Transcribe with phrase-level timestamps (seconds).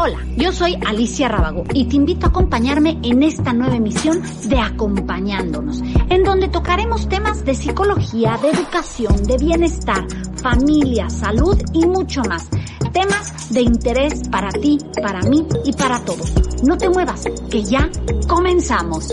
[0.00, 4.60] Hola, yo soy Alicia Rábago y te invito a acompañarme en esta nueva emisión de
[4.60, 10.06] Acompañándonos, en donde tocaremos temas de psicología, de educación, de bienestar,
[10.40, 12.48] familia, salud y mucho más.
[12.92, 16.32] Temas de interés para ti, para mí y para todos.
[16.62, 17.90] No te muevas, que ya
[18.28, 19.10] comenzamos.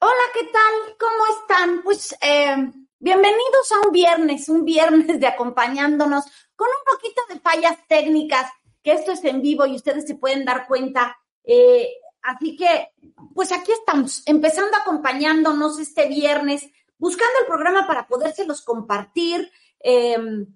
[0.00, 0.96] Hola, ¿qué tal?
[0.98, 1.82] ¿Cómo están?
[1.84, 2.56] Pues eh,
[2.98, 6.24] bienvenidos a un viernes, un viernes de acompañándonos
[6.60, 10.44] con un poquito de fallas técnicas, que esto es en vivo y ustedes se pueden
[10.44, 11.16] dar cuenta.
[11.42, 11.88] Eh,
[12.20, 12.90] así que,
[13.34, 19.50] pues aquí estamos, empezando acompañándonos este viernes, buscando el programa para podérselos compartir.
[19.78, 20.46] Em,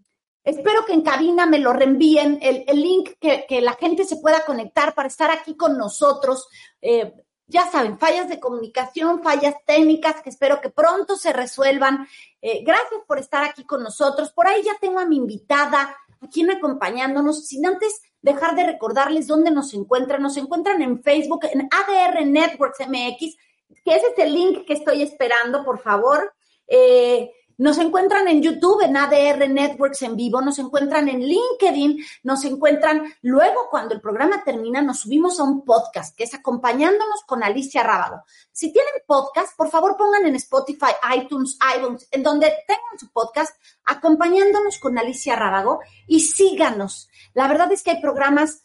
[0.45, 4.95] espero que en cabina me lo reenvíen, el, link que, la gente se pueda conectar
[4.95, 6.49] para estar aquí con nosotros.
[6.83, 7.15] Eh,
[7.47, 12.07] ya saben, fallas de comunicación, fallas técnicas que espero que pronto se resuelvan.
[12.47, 14.31] Eh, gracias por estar aquí con nosotros.
[14.35, 19.51] Por ahí ya tengo a mi invitada aquí acompañándonos, sin antes dejar de recordarles dónde
[19.51, 20.21] nos encuentran.
[20.21, 23.37] Nos encuentran en Facebook, en ADR Networks MX,
[23.83, 26.35] que es el link que estoy esperando, por favor.
[26.67, 32.45] Eh, nos encuentran en YouTube, en ADR Networks en vivo, nos encuentran en LinkedIn, nos
[32.45, 37.43] encuentran luego cuando el programa termina, nos subimos a un podcast que es acompañándonos con
[37.43, 38.23] Alicia Rábago.
[38.53, 43.55] Si tienen podcast, por favor pongan en Spotify, iTunes, iTunes, en donde tengan su podcast,
[43.85, 47.09] acompañándonos con Alicia Rábago y síganos.
[47.35, 48.63] La verdad es que hay programas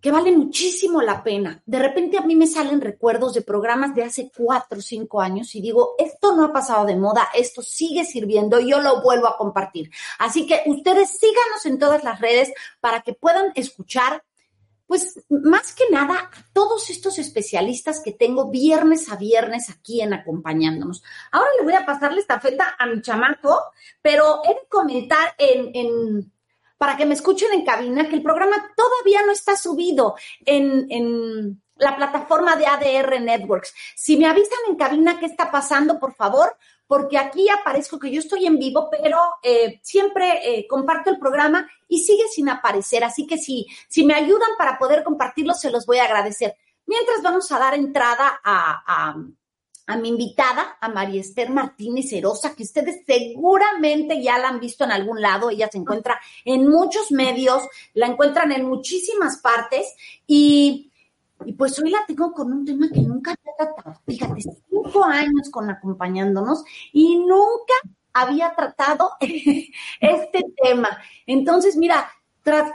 [0.00, 1.62] que vale muchísimo la pena.
[1.66, 5.54] De repente a mí me salen recuerdos de programas de hace cuatro o cinco años
[5.54, 9.36] y digo, esto no ha pasado de moda, esto sigue sirviendo yo lo vuelvo a
[9.36, 9.90] compartir.
[10.18, 14.22] Así que ustedes síganos en todas las redes para que puedan escuchar,
[14.86, 20.14] pues más que nada, a todos estos especialistas que tengo viernes a viernes aquí en
[20.14, 21.02] acompañándonos.
[21.30, 23.60] Ahora le voy a pasar la estafeta a mi chamaco,
[24.02, 26.32] pero he de comentar en, en
[26.80, 30.14] para que me escuchen en cabina, que el programa todavía no está subido
[30.46, 33.74] en, la plataforma de ADR Networks.
[33.94, 38.20] Si me avisan en cabina qué está pasando, por favor, porque aquí aparezco que yo
[38.20, 43.04] estoy en vivo, pero eh, siempre eh, comparto el programa y sigue sin aparecer.
[43.04, 46.56] Así que si, si me ayudan para poder compartirlo, se los voy a agradecer.
[46.86, 49.16] Mientras vamos a dar entrada a a
[49.96, 54.92] mi invitada, a María Esther Martínez Herosa, que ustedes seguramente ya la han visto en
[54.92, 55.50] algún lado.
[55.50, 57.62] Ella se encuentra en muchos medios,
[57.94, 59.94] la encuentran en muchísimas partes
[60.26, 60.90] y,
[61.56, 64.00] pues hoy la tengo con un tema que nunca había tratado.
[64.06, 67.74] Fíjate, cinco años con acompañándonos y nunca
[68.12, 69.12] había tratado
[70.00, 70.98] este tema.
[71.26, 72.10] Entonces, mira,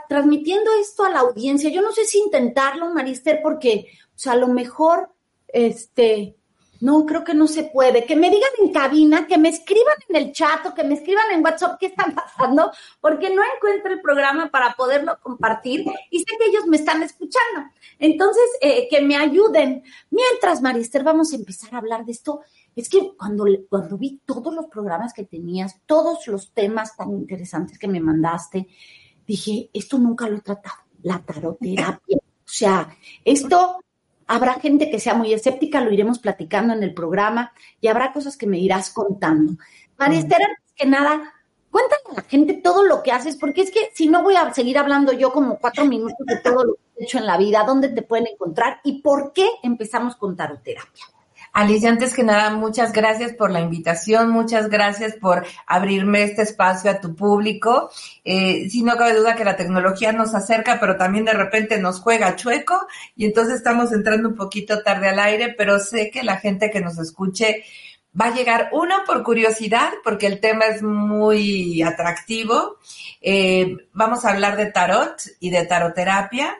[0.08, 4.36] transmitiendo esto a la audiencia, yo no sé si intentarlo, Esther, porque, o sea, a
[4.36, 5.10] lo mejor,
[5.48, 6.36] este,
[6.86, 8.06] no, creo que no se puede.
[8.06, 11.24] Que me digan en cabina, que me escriban en el chat o que me escriban
[11.32, 12.70] en WhatsApp qué están pasando,
[13.00, 17.68] porque no encuentro el programa para poderlo compartir y sé que ellos me están escuchando.
[17.98, 19.82] Entonces, eh, que me ayuden.
[20.10, 22.42] Mientras, Marister, vamos a empezar a hablar de esto.
[22.76, 27.80] Es que cuando, cuando vi todos los programas que tenías, todos los temas tan interesantes
[27.80, 28.68] que me mandaste,
[29.26, 32.18] dije, esto nunca lo he tratado, la taroterapia.
[32.18, 33.80] O sea, esto
[34.26, 38.36] Habrá gente que sea muy escéptica, lo iremos platicando en el programa y habrá cosas
[38.36, 39.54] que me irás contando.
[39.98, 41.34] María Esther, antes que nada,
[41.70, 44.52] cuéntale a la gente todo lo que haces, porque es que si no voy a
[44.52, 47.64] seguir hablando yo como cuatro minutos de todo lo que he hecho en la vida,
[47.64, 51.04] dónde te pueden encontrar y por qué empezamos con taroterapia.
[51.56, 56.90] Alicia, antes que nada, muchas gracias por la invitación, muchas gracias por abrirme este espacio
[56.90, 57.90] a tu público.
[58.24, 62.00] Eh, si no cabe duda que la tecnología nos acerca, pero también de repente nos
[62.00, 62.86] juega chueco
[63.16, 66.82] y entonces estamos entrando un poquito tarde al aire, pero sé que la gente que
[66.82, 67.64] nos escuche
[68.20, 72.76] va a llegar, uno, por curiosidad, porque el tema es muy atractivo.
[73.22, 76.54] Eh, vamos a hablar de tarot y de taroterapia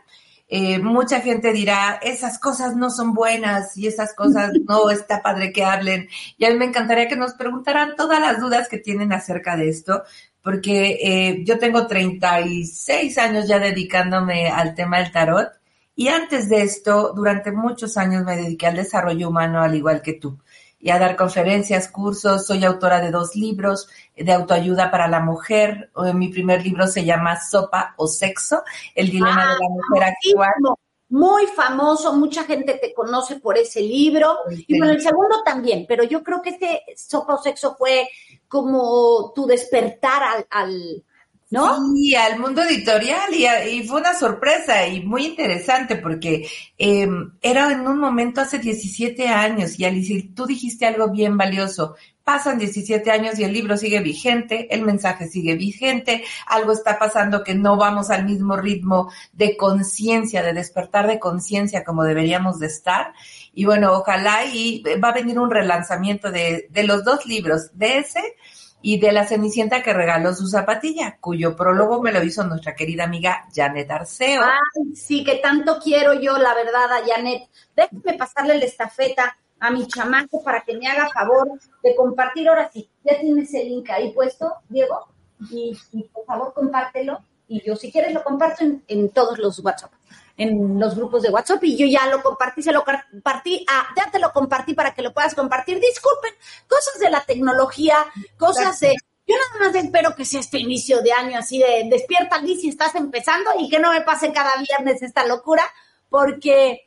[0.49, 5.53] eh, mucha gente dirá, esas cosas no son buenas y esas cosas no está padre
[5.53, 6.09] que hablen.
[6.39, 9.69] Y a mí me encantaría que nos preguntaran todas las dudas que tienen acerca de
[9.69, 10.05] esto,
[10.43, 15.51] porque eh, yo tengo 36 años ya dedicándome al tema del tarot
[15.99, 20.13] y antes de esto, durante muchos años me dediqué al desarrollo humano al igual que
[20.13, 20.39] tú.
[20.79, 22.47] Y a dar conferencias, cursos.
[22.47, 25.91] Soy autora de dos libros de autoayuda para la mujer.
[26.15, 28.63] Mi primer libro se llama Sopa o Sexo,
[28.95, 30.77] el dilema de la ah, mujer actual.
[31.09, 34.37] Muy famoso, mucha gente te conoce por ese libro.
[34.67, 38.09] Y bueno, el segundo también, pero yo creo que este Sopa o Sexo fue
[38.49, 41.05] como tu despertar al
[41.51, 41.95] ¿no?
[41.95, 47.87] Sí, al mundo editorial y, fue una sorpresa y muy interesante porque em, era en
[47.87, 51.95] un momento hace 17 años y Alicia, tú dijiste algo bien valioso.
[52.25, 57.45] Pasan 17 años y el libro sigue vigente, el mensaje sigue vigente, algo está pasando
[57.45, 62.67] que no vamos al mismo ritmo de conciencia, de despertar de conciencia como deberíamos de
[62.67, 63.13] estar.
[63.55, 67.99] Y bueno, ojalá y va a venir un relanzamiento de, de los dos libros, de
[67.99, 68.35] ese
[68.83, 73.05] y de la Cenicienta que regaló su zapatilla, cuyo prólogo me lo hizo nuestra querida
[73.05, 74.43] amiga Janet Arceo.
[74.43, 77.49] Ay, sí, que tanto quiero yo, la verdad, a Janet.
[77.75, 81.49] Déjame pasarle la estafeta a mi chamaco para que me haga favor
[81.83, 82.49] de compartir.
[82.49, 85.09] Ahora sí, ya tienes el link ahí puesto, Diego,
[85.51, 85.77] y,
[86.13, 87.21] por favor compártelo.
[87.49, 89.93] Y yo, si quieres, lo comparto en, en todos los WhatsApp
[90.37, 94.11] en los grupos de WhatsApp y yo ya lo compartí, se lo compartí, ah, ya
[94.11, 95.81] te lo compartí para que lo puedas compartir.
[95.81, 96.33] Disculpen,
[96.67, 97.97] cosas de la tecnología,
[98.37, 98.95] cosas de...
[99.29, 102.69] Yo nada más espero que sea este inicio de año así de despierta Liz si
[102.69, 105.65] estás empezando y que no me pase cada viernes esta locura,
[106.09, 106.87] porque,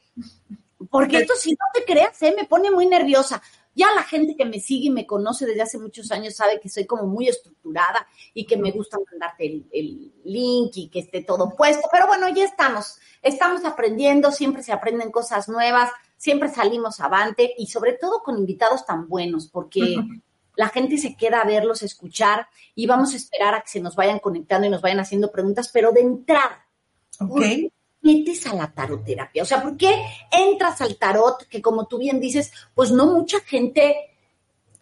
[0.89, 2.33] porque esto si no te creas, ¿eh?
[2.37, 3.41] me pone muy nerviosa.
[3.79, 6.67] Ya la gente que me sigue y me conoce desde hace muchos años sabe que
[6.67, 11.55] soy como muy estructurada y que me gusta mandarte el, link y que esté todo
[11.55, 11.87] puesto.
[11.89, 17.67] Pero bueno, ya estamos, estamos aprendiendo, siempre se aprenden cosas nuevas, siempre salimos avante y
[17.67, 19.79] sobre todo con invitados tan buenos, porque
[20.57, 23.95] la gente se queda a verlos, escuchar y vamos a esperar a que se nos
[23.95, 26.67] vayan conectando y nos vayan haciendo preguntas, pero de entrada.
[27.17, 29.43] Okay metes a la taroterapia?
[29.43, 33.39] O sea, ¿por qué entras al tarot que como tú bien dices, pues no mucha
[33.41, 33.89] gente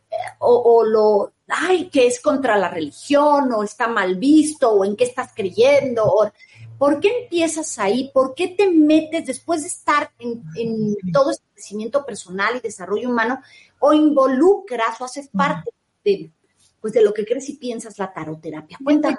[0.10, 4.96] eh, o, lo, ay, que es contra la religión o está mal visto o en
[4.96, 6.06] qué estás creyendo?
[6.06, 6.32] O,
[6.78, 8.12] ¿Por qué empiezas ahí?
[8.14, 13.42] ¿Por qué te metes después de estar en, todo este crecimiento personal y desarrollo humano
[13.80, 15.72] o involucras o haces parte
[16.06, 16.32] de,
[16.80, 18.78] pues, de lo que crees y piensas la taroterapia?
[18.84, 19.18] Cuéntame.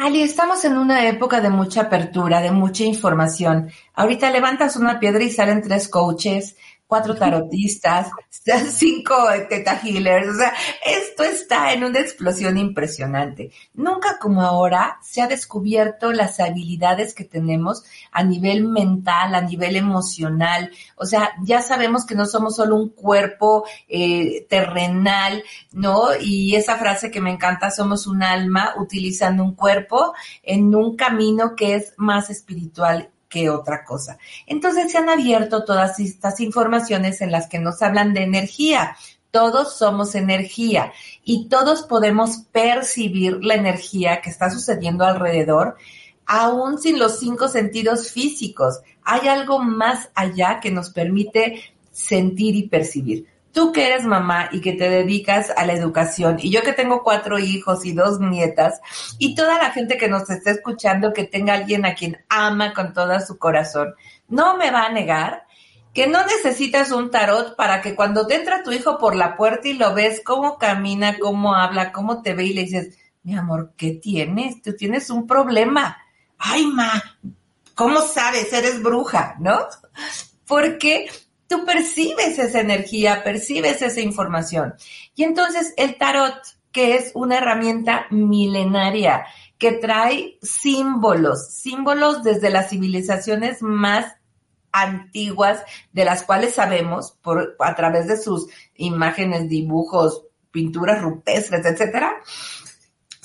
[0.00, 3.68] Ali, estamos en una época de mucha apertura, de mucha información.
[3.94, 6.56] Ahorita levantas una piedra y salen tres coaches,
[6.88, 8.10] cuatro tarotistas,
[8.72, 9.14] cinco
[9.48, 10.28] teta healers.
[10.28, 10.54] O sea,
[10.84, 13.52] esto está en una explosión impresionante.
[13.74, 19.76] Nunca como ahora se ha descubierto las habilidades que tenemos a nivel mental, a nivel
[19.76, 20.72] emocional.
[20.96, 26.16] O sea, ya sabemos que no somos solo un cuerpo eh, terrenal, ¿no?
[26.18, 31.54] Y esa frase que me encanta, somos un alma utilizando un cuerpo en un camino
[31.54, 34.18] que es más espiritual que otra cosa.
[34.46, 38.96] Entonces se han abierto todas estas informaciones en las que nos hablan de energía.
[39.30, 40.92] Todos somos energía
[41.22, 45.76] y todos podemos percibir la energía que está sucediendo alrededor,
[46.24, 48.80] aún sin los cinco sentidos físicos.
[49.02, 53.26] Hay algo más allá que nos permite sentir y percibir
[53.58, 57.02] tú que eres mamá y que te dedicas a la educación, y yo que tengo
[57.02, 58.80] cuatro hijos y dos nietas,
[59.18, 62.92] y toda la gente que nos está escuchando que tenga alguien a quien ama con
[62.92, 63.96] todo su corazón,
[64.28, 65.42] no me va a negar
[65.92, 69.66] que no necesitas un tarot para que cuando te entra tu hijo por la puerta
[69.66, 73.72] y lo ves cómo camina, cómo habla, cómo te ve y le dices, mi amor,
[73.76, 74.62] ¿qué tienes?
[74.62, 75.96] Tú tienes un problema.
[76.38, 77.02] Ay, ma,
[77.74, 78.52] ¿cómo sabes?
[78.52, 79.58] Eres bruja, ¿no?
[80.46, 81.08] Porque
[81.48, 84.74] tú percibes esa energía, percibes esa información.
[85.16, 86.36] Y entonces el tarot,
[86.70, 89.24] que es una herramienta milenaria,
[89.58, 94.14] que trae símbolos, símbolos desde las civilizaciones más
[94.70, 102.12] antiguas, de las cuales sabemos por, a través de sus imágenes, dibujos, pinturas rupestres, etcétera,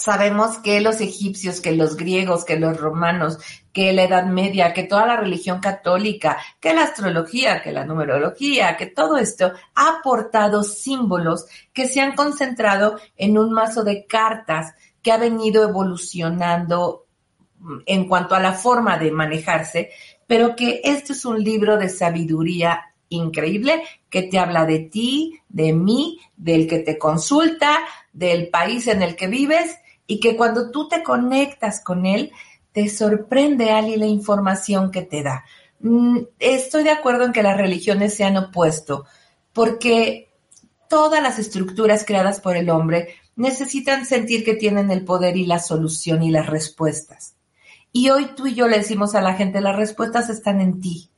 [0.03, 3.37] Sabemos que los egipcios, que los griegos, que los romanos,
[3.71, 8.75] que la Edad Media, que toda la religión católica, que la astrología, que la numerología,
[8.75, 14.73] que todo esto ha aportado símbolos que se han concentrado en un mazo de cartas
[15.01, 17.05] que ha venido evolucionando
[17.85, 19.91] en cuanto a la forma de manejarse,
[20.27, 25.71] pero que este es un libro de sabiduría increíble que te habla de ti, de
[25.71, 27.79] mí, del que te consulta,
[28.11, 32.31] del país en el que vives y que cuando tú te conectas con él,
[32.71, 35.45] te sorprende, Ali, la información que te da.
[35.79, 39.05] Mm, estoy de acuerdo en que las religiones se han opuesto,
[39.53, 40.29] porque
[40.89, 45.59] todas las estructuras creadas por el hombre necesitan sentir que tienen el poder y la
[45.59, 47.35] solución y las respuestas.
[47.91, 51.09] Y hoy tú y yo le decimos a la gente, las respuestas están en ti.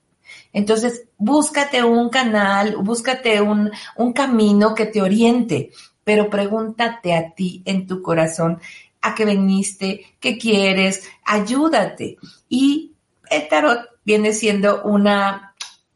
[0.52, 5.72] Entonces, búscate un canal, búscate un, un camino que te oriente,
[6.06, 8.62] pero pregúntate a ti en tu corazón
[9.02, 12.18] a qué veniste, qué quieres, ayúdate.
[12.48, 12.94] Y
[13.30, 15.54] el tarot viene siendo una,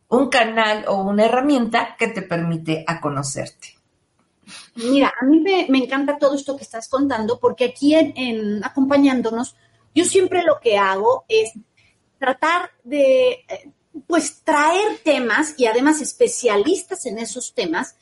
[0.09, 3.77] un canal o una herramienta que te permite a conocerte.
[4.75, 9.55] Mira, a mí me, encanta todo esto que estás contando porque aquí en, acompañándonos,
[9.93, 11.53] yo siempre lo que hago es
[12.17, 13.71] tratar de, eh,
[14.07, 17.95] pues, traer temas y además especialistas en esos temas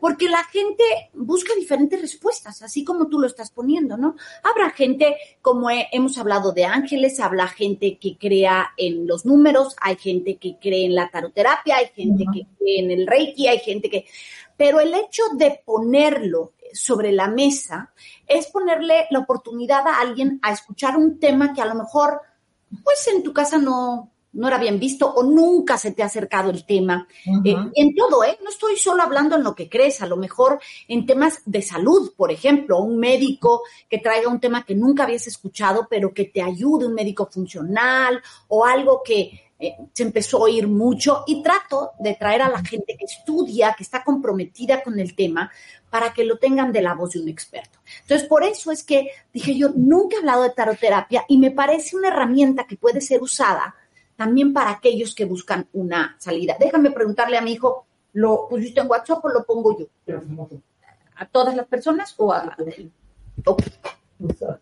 [0.00, 4.16] porque la gente busca diferentes respuestas, así como tú lo estás poniendo, ¿no?
[4.42, 9.96] Habrá gente, como hemos hablado de ángeles, habrá gente que crea en los números, hay
[9.96, 13.90] gente que cree en la taroterapia, hay gente que cree en el reiki, hay gente
[13.90, 14.06] que...
[14.56, 17.92] Pero el hecho de ponerlo sobre la mesa
[18.26, 22.20] es ponerle la oportunidad a alguien a escuchar un tema que a lo mejor,
[22.82, 26.50] pues en tu casa no, no era bien visto o nunca se te ha acercado
[26.50, 27.06] el tema.
[27.44, 28.38] Eh, en todo, ¿eh?
[28.42, 32.12] No estoy solo hablando en lo que crees, a lo mejor en temas de salud,
[32.16, 36.42] por ejemplo, un médico que traiga un tema que nunca habías escuchado, pero que te
[36.42, 41.92] ayude, un médico funcional o algo que eh, se empezó a oír mucho y trato
[41.98, 45.50] de traer a la gente que estudia, que está comprometida con el tema,
[45.90, 47.80] para que lo tengan de la voz de un experto.
[48.02, 51.96] Entonces, por eso es que dije yo, nunca he hablado de taroterapia y me parece
[51.96, 53.74] una herramienta que puede ser usada
[54.18, 56.56] también para aquellos que buscan una salida.
[56.58, 59.86] Déjame preguntarle a mi hijo, ¿lo pusiste en WhatsApp o lo pongo yo?
[61.14, 62.56] ¿A todas las personas o a...?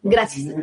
[0.03, 0.55] Gracias.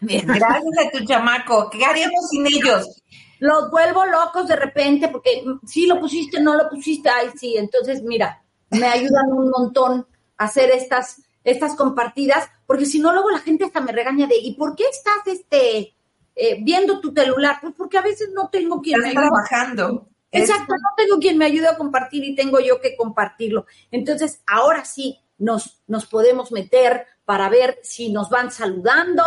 [0.00, 1.68] Gracias a tu chamaco.
[1.68, 3.02] ¿Qué haríamos sin ellos?
[3.40, 8.02] Los vuelvo locos de repente porque sí lo pusiste, no lo pusiste, ay sí, entonces
[8.02, 10.06] mira, me ayudan un montón
[10.38, 14.36] a hacer estas, estas compartidas, porque si no luego la gente hasta me regaña de,
[14.38, 15.96] ¿y por qué estás este
[16.38, 19.22] eh, viendo tu celular, pues porque a veces no tengo quien me ayude.
[19.22, 20.08] trabajando.
[20.30, 23.64] Exacto, no tengo quien me ayude a compartir y tengo yo que compartirlo.
[23.90, 29.24] Entonces, ahora sí nos, nos podemos meter para ver si nos van saludando,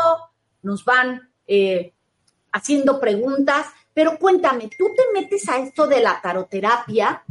[0.62, 1.94] nos van eh,
[2.51, 3.66] haciendo preguntas.
[3.94, 7.24] Pero cuéntame, ¿tú te metes a esto de la taroterapia?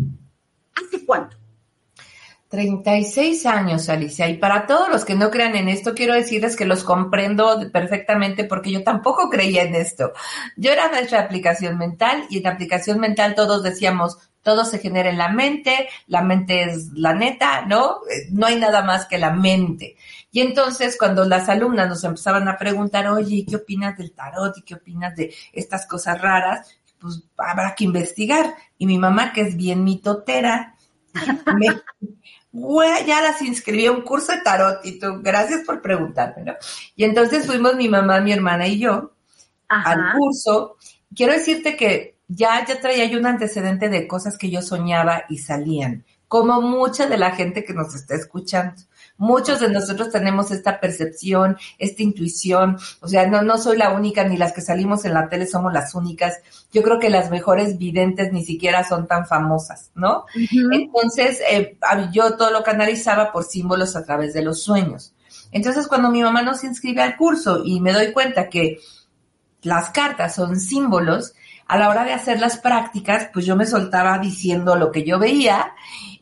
[0.75, 1.37] ¿Hace cuánto?
[2.49, 4.28] 36 años, Alicia.
[4.28, 8.45] Y para todos los que no crean en esto, quiero decirles que los comprendo perfectamente
[8.45, 10.12] porque yo tampoco creía en esto.
[10.57, 15.11] Yo era nuestra aplicación mental y en la aplicación mental todos decíamos, todo se genera
[15.11, 17.99] en la mente, la mente es la neta, ¿no?
[18.31, 19.97] No hay nada más que la mente.
[20.31, 24.57] Y entonces cuando las alumnas nos empezaban a preguntar, oye, ¿qué opinas del tarot?
[24.57, 26.78] ¿Y qué opinas de estas cosas raras?
[26.99, 28.55] Pues habrá que investigar.
[28.78, 30.76] Y mi mamá, que es bien mitotera,
[31.59, 31.69] me,
[32.52, 36.55] ya las inscribí a un curso de tarot y tú, gracias por preguntarme, ¿no?
[36.97, 39.12] Y entonces fuimos mi mamá, mi hermana y yo
[39.69, 40.76] al curso.
[41.14, 45.38] Quiero decirte que ya, ya traía yo un antecedente de cosas que yo soñaba y
[45.38, 48.83] salían, como mucha de la gente que nos está escuchando.
[49.19, 54.23] Muchos de nosotros tenemos esta percepción, esta intuición, o sea, no, no soy la única,
[54.23, 56.39] ni las que salimos en la tele somos las únicas.
[56.73, 60.25] Yo creo que las mejores videntes ni siquiera son tan famosas, ¿no?
[60.73, 61.77] Entonces, eh,
[62.13, 65.13] yo todo lo canalizaba por símbolos a través de los sueños.
[65.51, 68.79] Entonces, cuando mi mamá nos inscribe al curso y me doy cuenta que
[69.63, 71.35] las cartas son símbolos,
[71.69, 75.19] a la hora de hacer las prácticas, pues yo me soltaba diciendo lo que yo
[75.19, 75.75] veía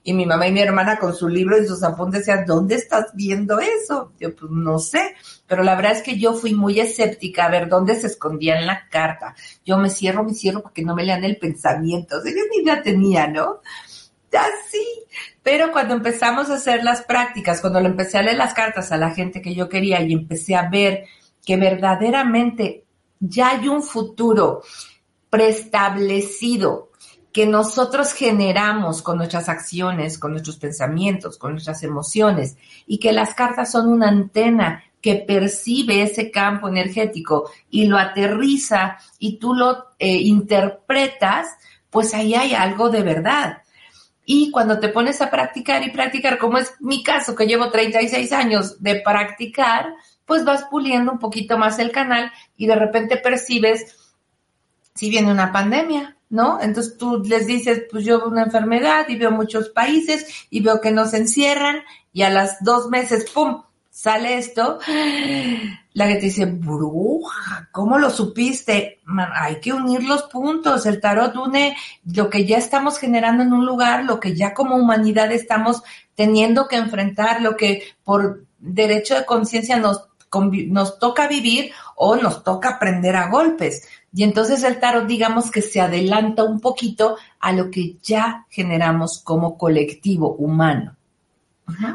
[0.06, 3.06] y mi mamá y mi hermana con su libro y sus apuntes decían, ¿dónde estás
[3.12, 4.12] viendo eso?
[4.20, 5.16] Yo, pues no sé,
[5.48, 8.68] pero la verdad es que yo fui muy escéptica a ver dónde se escondía en
[8.68, 9.34] la carta.
[9.64, 12.18] Yo me cierro, me cierro para que no me lean el pensamiento.
[12.18, 13.62] O sea, yo ni idea tenía, ¿no?
[14.32, 14.86] Así.
[15.42, 18.98] Pero cuando empezamos a hacer las prácticas, cuando le empecé a leer las cartas a
[18.98, 21.06] la gente que yo quería y empecé a ver
[21.44, 22.84] que verdaderamente
[23.18, 24.62] ya hay un futuro
[25.30, 26.92] preestablecido
[27.36, 33.34] que nosotros generamos con nuestras acciones, con nuestros pensamientos, con nuestras emociones, y que las
[33.34, 39.88] cartas son una antena que percibe ese campo energético y lo aterriza y tú lo
[39.98, 41.48] eh, interpretas,
[41.90, 43.58] pues ahí hay algo de verdad.
[44.24, 48.32] Y cuando te pones a practicar y practicar, como es mi caso, que llevo 36
[48.32, 49.92] años de practicar,
[50.24, 53.94] pues vas puliendo un poquito más el canal y de repente percibes
[54.94, 56.60] si viene una pandemia, ¿no?
[56.60, 60.80] Entonces tú les dices, pues yo veo una enfermedad y veo muchos países y veo
[60.80, 61.78] que nos encierran
[62.12, 63.62] y a las dos meses, ¡pum!,
[63.96, 64.78] sale esto.
[65.94, 69.00] La que te dice, bruja, ¿cómo lo supiste?
[69.34, 70.84] hay que unir los puntos.
[70.84, 71.74] El tarot une
[72.14, 75.82] lo que ya estamos generando en un lugar, lo que ya como humanidad estamos
[76.14, 80.08] teniendo que enfrentar, lo que por derecho de conciencia nos,
[80.68, 85.62] nos toca vivir o nos toca aprender a golpes Y entonces el tarot, digamos que
[85.62, 90.96] se adelanta un poquito a lo que ya generamos como colectivo humano.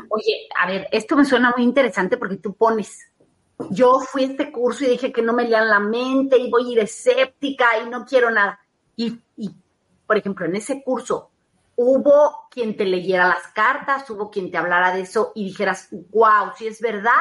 [0.09, 3.07] Oye, a ver, esto me suena muy interesante porque tú pones,
[3.69, 6.69] yo fui a este curso y dije que no me lean la mente y voy
[6.69, 8.59] a ir escéptica y no quiero nada.
[8.95, 9.49] Y, y,
[10.05, 11.29] por ejemplo, en ese curso
[11.75, 16.51] hubo quien te leyera las cartas, hubo quien te hablara de eso y dijeras, wow,
[16.57, 17.11] si es verdad,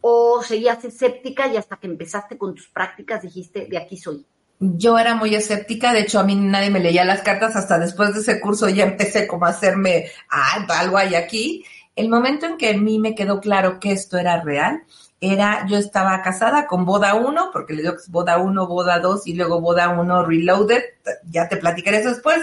[0.00, 4.24] o seguías escéptica y hasta que empezaste con tus prácticas dijiste, de aquí soy?
[4.60, 8.12] Yo era muy escéptica, de hecho a mí nadie me leía las cartas, hasta después
[8.12, 11.64] de ese curso ya empecé como a hacerme, ah, algo hay aquí.
[11.98, 14.84] El momento en que a mí me quedó claro que esto era real,
[15.20, 19.00] era, yo estaba casada con boda 1, porque le digo que es boda 1, boda
[19.00, 20.80] 2 y luego boda 1 reloaded,
[21.28, 22.38] ya te platicaré eso después,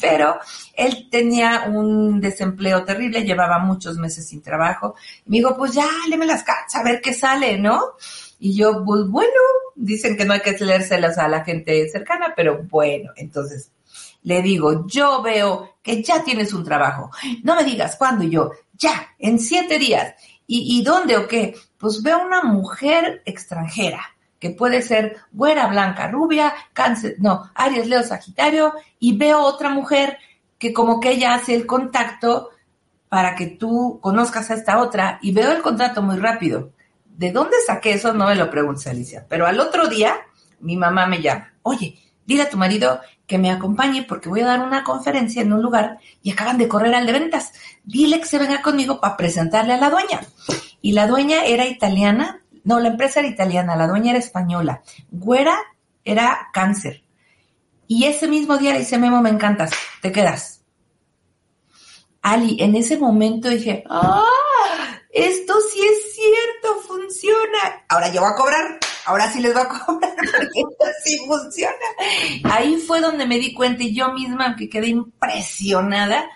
[0.00, 0.40] pero
[0.74, 6.26] él tenía un desempleo terrible, llevaba muchos meses sin trabajo, me dijo, pues ya, léeme
[6.26, 7.92] las cartas, a ver qué sale, ¿no?
[8.40, 9.40] Y yo, pues bueno,
[9.76, 13.70] dicen que no hay que leérselas a la gente cercana, pero bueno, entonces
[14.24, 17.10] le digo, yo veo que ya tienes un trabajo,
[17.44, 20.14] no me digas cuándo, y yo, ya, en siete días,
[20.52, 21.54] ¿Y, dónde o qué?
[21.78, 24.00] Pues veo una mujer extranjera,
[24.40, 30.18] que puede ser güera, blanca, rubia, cáncer, no, Aries, Leo, Sagitario, y veo otra mujer
[30.58, 32.50] que como que ella hace el contacto
[33.08, 36.72] para que tú conozcas a esta otra, y veo el contrato muy rápido.
[37.06, 38.12] ¿De dónde saqué eso?
[38.12, 39.24] No me lo preguntes, Alicia.
[39.28, 40.16] Pero al otro día,
[40.58, 41.96] mi mamá me llama, oye,
[42.26, 45.62] dile a tu marido que me acompañe porque voy a dar una conferencia en un
[45.62, 47.52] lugar y acaban de correr al de ventas.
[47.84, 50.20] Dile que se venga conmigo para presentarle a la dueña.
[50.82, 54.82] Y la dueña era italiana, no, la empresa era italiana, la dueña era española.
[55.12, 55.56] Güera
[56.04, 57.04] era cáncer.
[57.86, 59.70] Y ese mismo día le dice, Memo, me encantas,
[60.02, 60.64] te quedas.
[62.22, 64.24] Ali, en ese momento dije, ¡ah!
[65.08, 67.84] Esto sí es cierto, funciona.
[67.88, 71.74] Ahora yo voy a cobrar ahora sí les va a cobrar porque así funciona.
[72.44, 76.28] Ahí fue donde me di cuenta y yo misma que quedé impresionada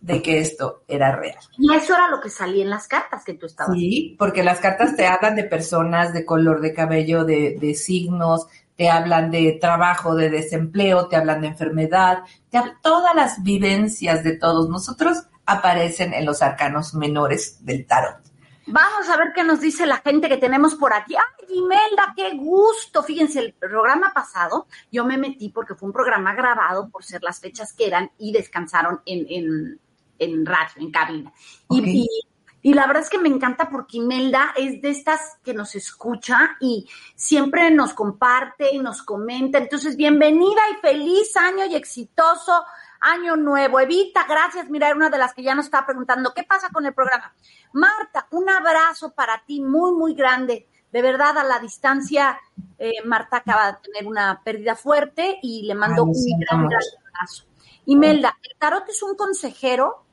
[0.00, 1.38] de que esto era real.
[1.56, 3.76] Y eso era lo que salía en las cartas que tú estabas.
[3.76, 8.46] Sí, porque las cartas te hablan de personas, de color de cabello, de, de signos,
[8.76, 14.36] te hablan de trabajo, de desempleo, te hablan de enfermedad, te todas las vivencias de
[14.36, 18.18] todos nosotros aparecen en los arcanos menores del tarot.
[18.70, 21.14] Vamos a ver qué nos dice la gente que tenemos por aquí.
[21.16, 23.02] ¡Ay, Imelda, qué gusto!
[23.02, 27.40] Fíjense, el programa pasado yo me metí porque fue un programa grabado por ser las
[27.40, 29.80] fechas que eran y descansaron en, en,
[30.18, 31.32] en radio, en cabina.
[31.70, 32.06] Y,
[32.60, 36.56] y, la verdad es que me encanta porque Imelda es de estas que nos escucha
[36.60, 39.56] y siempre nos comparte y nos comenta.
[39.56, 42.64] Entonces, bienvenida y feliz año y exitoso
[43.00, 43.80] Año nuevo.
[43.80, 44.68] Evita, gracias.
[44.68, 47.32] Mira, era una de las que ya nos estaba preguntando, ¿qué pasa con el programa?
[47.72, 50.66] Marta, un abrazo para ti muy, muy grande.
[50.92, 52.38] De verdad, a la distancia,
[52.78, 56.82] eh, Marta acaba de tener una pérdida fuerte y le mando un gran, gran
[57.14, 57.44] abrazo.
[57.84, 60.04] Imelda, el tarot es un consejero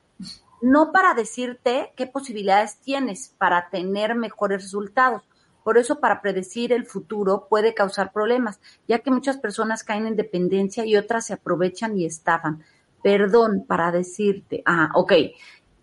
[0.60, 5.22] no para decirte qué posibilidades tienes para tener mejores resultados.
[5.62, 10.16] Por eso, para predecir el futuro puede causar problemas, ya que muchas personas caen en
[10.16, 12.64] dependencia y otras se aprovechan y estafan
[13.06, 15.12] perdón para decirte, ah, ok,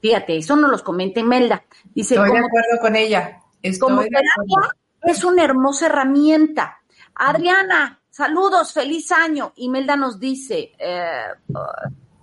[0.02, 1.64] fíjate, eso no los comenta Imelda.
[1.96, 3.40] Dice, Estoy de acuerdo con ella.
[3.80, 6.80] como terapia es una hermosa herramienta.
[7.16, 9.54] Adriana, saludos, feliz año.
[9.56, 11.28] Imelda nos dice, eh,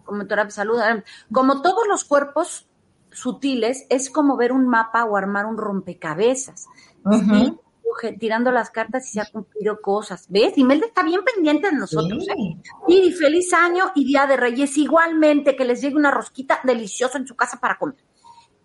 [0.04, 0.78] como terapia, salud,
[1.32, 2.68] como todos los cuerpos
[3.10, 6.66] sutiles, es como ver un mapa o armar un rompecabezas
[8.18, 10.26] tirando las cartas y se ha cumplido cosas.
[10.28, 10.56] ¿Ves?
[10.56, 12.26] Imelda está bien pendiente de nosotros.
[12.28, 12.56] ¿eh?
[12.88, 17.26] Y feliz año y Día de Reyes igualmente, que les llegue una rosquita deliciosa en
[17.26, 17.96] su casa para comer.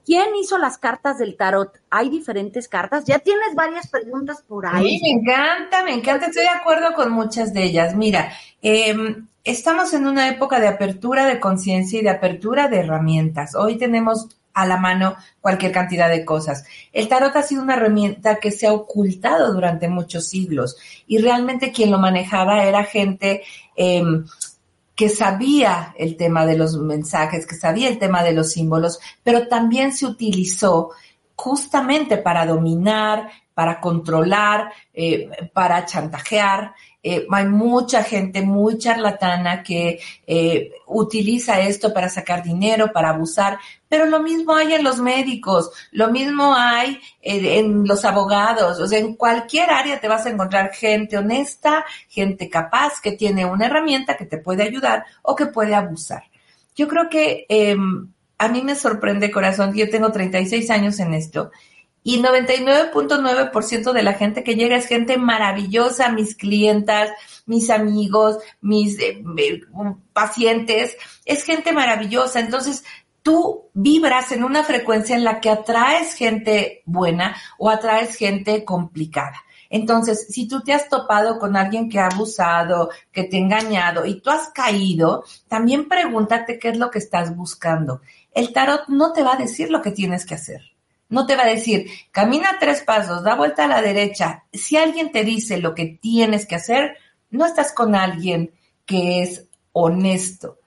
[0.05, 1.81] ¿Quién hizo las cartas del tarot?
[1.89, 3.05] Hay diferentes cartas.
[3.05, 4.99] Ya tienes varias preguntas por ahí.
[4.99, 6.27] Sí, me encanta, me encanta.
[6.27, 7.95] Estoy de acuerdo con muchas de ellas.
[7.95, 13.55] Mira, em, estamos en una época de apertura de conciencia y de apertura de herramientas.
[13.55, 16.65] Hoy tenemos a la mano cualquier cantidad de cosas.
[16.91, 21.71] El tarot ha sido una herramienta que se ha ocultado durante muchos siglos y realmente
[21.71, 23.43] quien lo manejaba era gente
[23.75, 24.25] em,
[24.95, 29.47] que sabía el tema de los mensajes, que sabía el tema de los símbolos, pero
[29.47, 30.91] también se utilizó
[31.35, 36.73] justamente para dominar, para controlar, eh, para chantajear.
[37.07, 43.59] Eh, hay mucha gente muy charlatana que eh, utiliza esto para sacar dinero, para abusar,
[43.87, 48.97] pero lo mismo hay en los médicos, lo mismo hay en, los abogados, o sea,
[48.97, 54.17] en cualquier área te vas a encontrar gente honesta, gente capaz que tiene una herramienta
[54.17, 56.23] que te puede ayudar o que puede abusar.
[56.75, 61.51] Yo creo que em, a mí me sorprende, corazón, yo tengo 36 años en esto
[62.07, 67.09] y 99.9% de la gente que llega es gente maravillosa, mis clientas,
[67.47, 69.61] mis amigos, mis eh, eh,
[70.13, 72.39] pacientes, es gente maravillosa.
[72.39, 72.83] Entonces,
[73.23, 79.43] tú vibras en una frecuencia en la que atraes gente buena o atraes gente complicada.
[79.71, 84.05] Entonces, si tú te has topado con alguien que ha abusado, que te ha engañado
[84.05, 88.01] y tú has caído, también pregúntate qué es lo que estás buscando.
[88.31, 90.74] El tarot no te va a decir lo que tienes que hacer.
[91.07, 94.45] No te va a decir, camina tres pasos, da vuelta a la derecha.
[94.51, 96.97] Si alguien te dice lo que tienes que hacer,
[97.29, 98.53] no estás con alguien
[98.85, 100.59] que es honesto.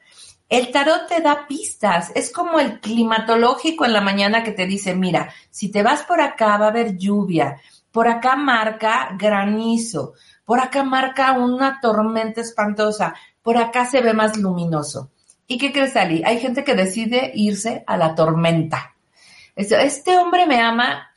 [0.49, 4.95] El tarot te da pistas, es como el climatológico en la mañana que te dice,
[4.95, 10.61] mira, si te vas por acá va a haber lluvia, por acá marca granizo, por
[10.61, 15.11] acá marca una tormenta espantosa, por acá se ve más luminoso.
[15.47, 16.23] ¿Y qué crees, Ali?
[16.25, 18.95] Hay gente que decide irse a la tormenta
[19.59, 21.11] este hombre me ama.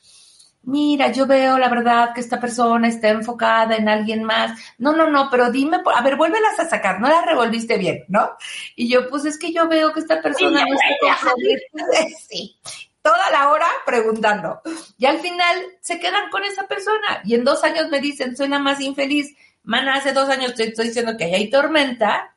[0.64, 4.58] Mira, yo veo la verdad que esta persona está enfocada en alguien más.
[4.78, 8.36] No, no, no, pero dime, a ver, vuélvelas a sacar, no la revolviste bien, ¿no?
[8.76, 11.32] Y yo, pues es que yo veo que esta persona no está
[12.28, 12.56] Sí,
[13.02, 14.60] toda la hora preguntando.
[14.96, 17.22] Y al final se quedan con esa persona.
[17.24, 19.34] Y en dos años me dicen, soy la más infeliz.
[19.64, 22.34] Mana, hace dos años te estoy diciendo que hay tormenta,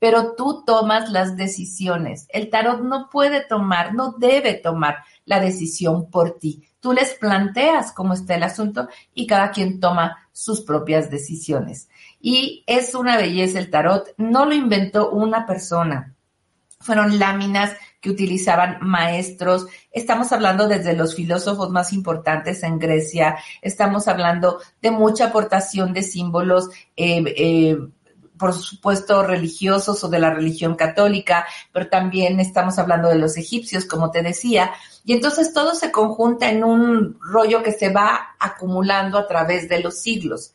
[0.00, 2.26] pero tú tomas las decisiones.
[2.30, 6.64] El tarot no puede tomar, no debe tomar la decisión por ti.
[6.80, 11.88] Tú les planteas cómo está el asunto y cada quien toma sus propias decisiones.
[12.20, 14.14] Y es una belleza el tarot.
[14.16, 16.14] No lo inventó una persona.
[16.80, 19.66] Fueron láminas que utilizaban maestros.
[19.90, 23.36] Estamos hablando desde los filósofos más importantes en Grecia.
[23.60, 26.70] Estamos hablando de mucha aportación de símbolos.
[26.96, 27.78] Eh, eh,
[28.38, 33.84] por supuesto, religiosos o de la religión católica, pero también estamos hablando de los egipcios,
[33.84, 34.70] como te decía,
[35.04, 39.80] y entonces todo se conjunta en un rollo que se va acumulando a través de
[39.80, 40.52] los siglos.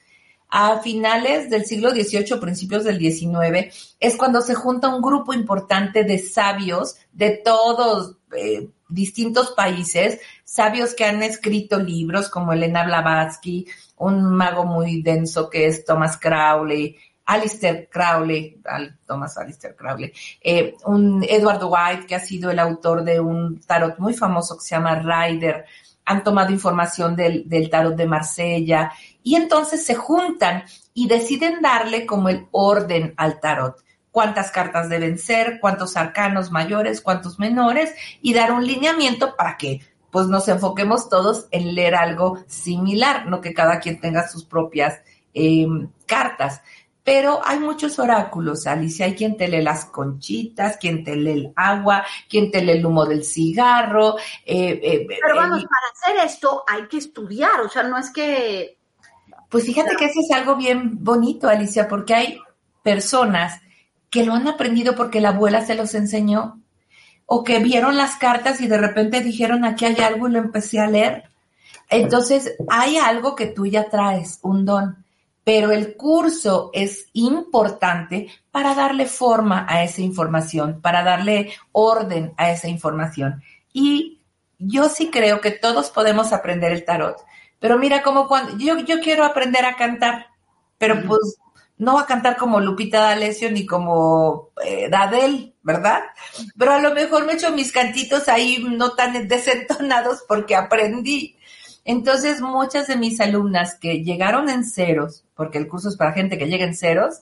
[0.50, 6.04] A finales del siglo XVIII, principios del XIX, es cuando se junta un grupo importante
[6.04, 13.66] de sabios de todos eh, distintos países, sabios que han escrito libros como Elena Blavatsky,
[13.98, 18.62] un mago muy denso que es Thomas Crowley, Alistair Crowley,
[19.06, 23.98] Thomas Alistair Crowley, eh, un Edward White, que ha sido el autor de un tarot
[24.00, 25.66] muy famoso que se llama Rider,
[26.06, 28.92] han tomado información del, del tarot de Marsella,
[29.24, 33.84] y entonces se juntan y deciden darle como el orden al tarot
[34.14, 39.82] cuántas cartas deben ser, cuántos arcanos mayores, cuántos menores, y dar un lineamiento para que
[40.12, 45.02] pues nos enfoquemos todos en leer algo similar, no que cada quien tenga sus propias
[45.34, 45.66] eh,
[46.06, 46.62] cartas.
[47.04, 49.06] Pero hay muchos oráculos, Alicia.
[49.06, 52.86] Hay quien te lee las conchitas, quien te lee el agua, quien te lee el
[52.86, 54.18] humo del cigarro.
[54.46, 58.78] Eh, eh, Pero vamos, para hacer esto hay que estudiar, o sea, no es que...
[59.50, 62.40] Pues fíjate que eso es algo bien bonito, Alicia, porque hay
[62.82, 63.62] personas
[64.10, 66.60] que lo han aprendido porque la abuela se los enseñó
[67.26, 70.80] o que vieron las cartas y de repente dijeron aquí hay algo y lo empecé
[70.80, 71.26] a leer.
[71.90, 75.03] Entonces, hay algo que tú ya traes, un don
[75.44, 82.52] pero el curso es importante para darle forma a esa información, para darle orden a
[82.52, 83.44] esa información.
[83.74, 84.20] Y
[84.58, 87.18] yo sí creo que todos podemos aprender el tarot,
[87.60, 90.28] pero mira como cuando yo, yo quiero aprender a cantar,
[90.78, 91.38] pero pues
[91.78, 96.04] no va a cantar como Lupita D'Alessio ni como eh, Dadel, ¿verdad?
[96.58, 101.38] Pero a lo mejor me echo mis cantitos ahí no tan desentonados porque aprendí.
[101.86, 106.38] Entonces, muchas de mis alumnas que llegaron en ceros, porque el curso es para gente
[106.38, 107.22] que llega en ceros,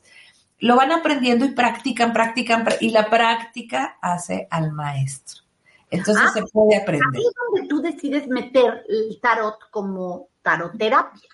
[0.59, 5.41] lo van aprendiendo y practican, practican, y la práctica hace al maestro.
[5.89, 7.07] Entonces ah, se puede aprender.
[7.13, 11.29] Ahí es donde tú decides meter el tarot como taroterapia.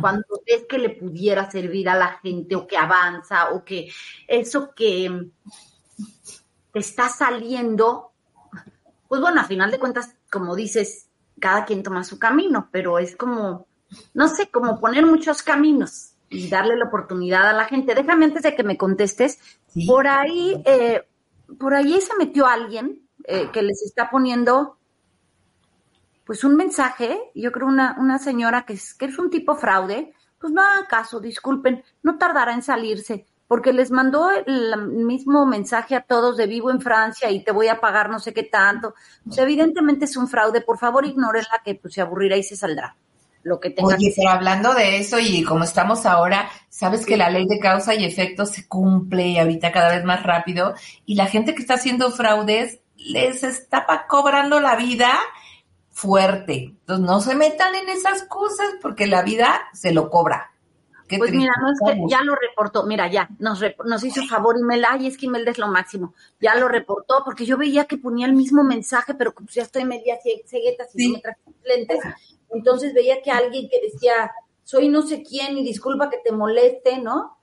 [0.00, 3.88] Cuando ves que le pudiera servir a la gente o que avanza o que
[4.26, 5.30] eso que
[6.72, 8.10] te está saliendo,
[9.06, 11.09] pues bueno, a final de cuentas, como dices,
[11.40, 13.66] cada quien toma su camino, pero es como,
[14.14, 17.94] no sé, como poner muchos caminos y darle la oportunidad a la gente.
[17.94, 19.40] Déjame antes de que me contestes,
[19.86, 21.06] por ahí, eh,
[21.58, 24.76] por ahí se metió alguien eh, que les está poniendo
[26.24, 30.14] pues un mensaje, yo creo una, una señora que es, que es un tipo fraude,
[30.38, 35.96] pues no hagan caso, disculpen, no tardará en salirse porque les mandó el mismo mensaje
[35.96, 38.94] a todos de vivo en Francia y te voy a pagar no sé qué tanto.
[39.26, 42.94] Pues evidentemente es un fraude, por favor ignórenla que pues se aburrirá y se saldrá.
[43.42, 47.28] Lo que tenga Oye, pero hablando de eso y como estamos ahora, sabes que la
[47.28, 51.26] ley de causa y efecto se cumple y ahorita cada vez más rápido y la
[51.26, 55.10] gente que está haciendo fraudes les está cobrando la vida
[55.90, 56.76] fuerte.
[56.82, 60.52] Entonces no se metan en esas cosas porque la vida se lo cobra.
[61.18, 64.88] Pues mira, no es que ya lo reportó, mira, ya, nos, nos hizo favor Imelda,
[64.92, 68.26] ay, es que Imelda es lo máximo, ya lo reportó, porque yo veía que ponía
[68.26, 72.00] el mismo mensaje, pero pues ya estoy media cegueta, si no me traje lentes,
[72.50, 74.30] entonces veía que alguien que decía,
[74.62, 77.38] soy no sé quién y disculpa que te moleste, ¿no?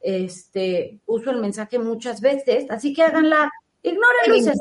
[0.00, 3.50] Este, uso el mensaje muchas veces, así que háganla,
[3.82, 4.52] ignórenlo.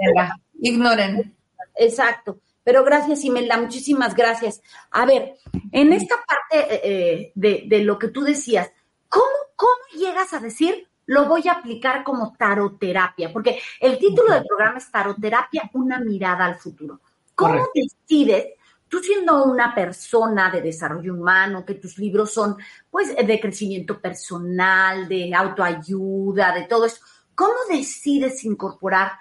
[0.62, 1.36] Ignoren.
[1.76, 2.40] Exacto.
[2.64, 4.62] Pero gracias, Imelda, muchísimas gracias.
[4.92, 5.36] A ver,
[5.72, 8.72] en esta parte eh, de, de, lo que tú decías,
[9.10, 13.32] ¿cómo, ¿cómo llegas a decir lo voy a aplicar como taroterapia?
[13.32, 17.02] Porque el título del programa es Taroterapia, una mirada al futuro.
[17.36, 18.54] ¿Cómo decides,
[18.88, 22.58] tú siendo una persona de desarrollo humano, que tus libros son
[22.90, 27.02] pues de crecimiento personal, de autoayuda, de todo eso,
[27.36, 29.14] ¿cómo decides incorporar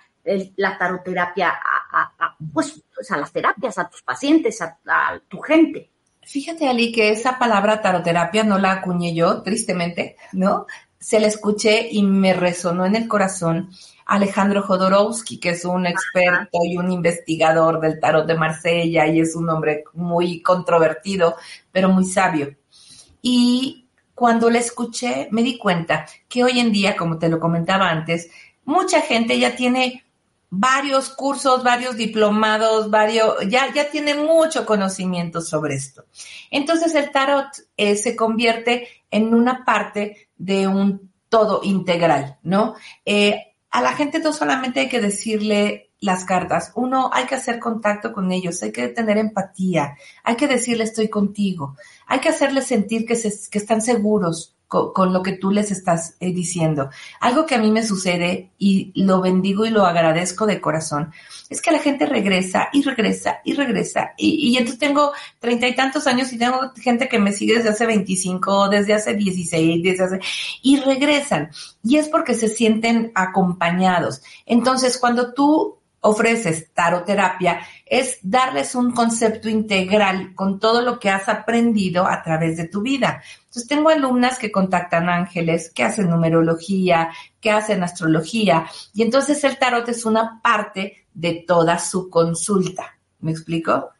[0.56, 4.78] la taroterapia a, pues, pues, a las terapias, a tus pacientes, a,
[5.28, 5.90] tu gente.
[6.22, 10.66] Fíjate, Ali, que esa palabra taroterapia no la acuñé yo, tristemente, ¿no?
[10.98, 13.70] Se la escuché y me resonó en el corazón
[14.06, 19.34] Alejandro Jodorowsky, que es un experto y un investigador del tarot de Marsella y es
[19.34, 21.36] un hombre muy controvertido,
[21.72, 22.54] pero muy sabio.
[23.20, 27.90] Y cuando la escuché, me di cuenta que hoy en día, como te lo comentaba
[27.90, 28.30] antes,
[28.64, 30.04] mucha gente ya tiene
[30.54, 36.04] varios cursos, varios diplomados, varios, ya, ya tiene mucho conocimiento sobre esto.
[36.50, 37.46] Entonces el tarot
[37.78, 42.74] eh, se convierte en una parte de un todo integral, ¿no?
[43.06, 47.58] Eh, a la gente no solamente hay que decirle las cartas, uno hay que hacer
[47.58, 52.66] contacto con ellos, hay que tener empatía, hay que decirle estoy contigo, hay que hacerles
[52.66, 56.88] sentir que, se, que están seguros, con, lo que tú les estás eh, diciendo.
[57.20, 61.12] Algo que a mí me sucede y lo bendigo y lo agradezco de corazón
[61.50, 64.12] es que la gente regresa y regresa y regresa.
[64.16, 67.68] Y, y entonces tengo treinta y tantos años y tengo gente que me sigue desde
[67.68, 70.20] hace 25, desde hace 16, desde hace,
[70.62, 71.50] y regresan.
[71.84, 74.22] Y es porque se sienten acompañados.
[74.46, 81.28] Entonces, cuando tú ofreces taroterapia es darles un concepto integral con todo lo que has
[81.28, 83.22] aprendido a través de tu vida.
[83.44, 87.10] Entonces tengo alumnas que contactan ángeles, que hacen numerología,
[87.40, 92.98] que hacen astrología, y entonces el tarot es una parte de toda su consulta.
[93.20, 93.90] ¿Me explico?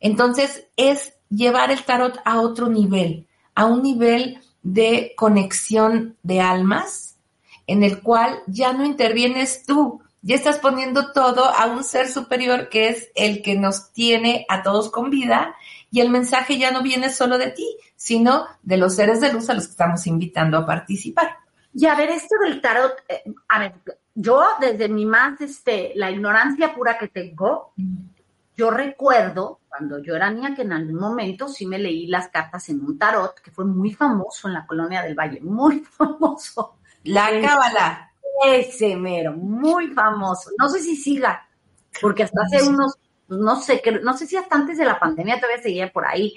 [0.00, 7.16] Entonces es llevar el tarot a otro nivel, a un nivel de conexión de almas
[7.68, 12.68] en el cual ya no intervienes tú, ya estás poniendo todo a un ser superior
[12.68, 15.54] que es el que nos tiene a todos con vida
[15.90, 19.50] y el mensaje ya no viene solo de ti, sino de los seres de luz
[19.50, 21.36] a los que estamos invitando a participar.
[21.74, 23.74] Y a ver, esto del tarot, eh, a ver,
[24.14, 27.72] yo desde mi más, este, la ignorancia pura que tengo,
[28.56, 32.68] yo recuerdo cuando yo era niña que en algún momento sí me leí las cartas
[32.68, 36.76] en un tarot que fue muy famoso en la colonia del Valle, muy famoso.
[37.04, 38.11] La cábala.
[38.44, 40.50] Ese mero, muy famoso.
[40.58, 41.48] No sé si siga,
[42.00, 45.62] porque hasta hace unos, no sé, no sé si hasta antes de la pandemia todavía
[45.62, 46.34] seguía por ahí.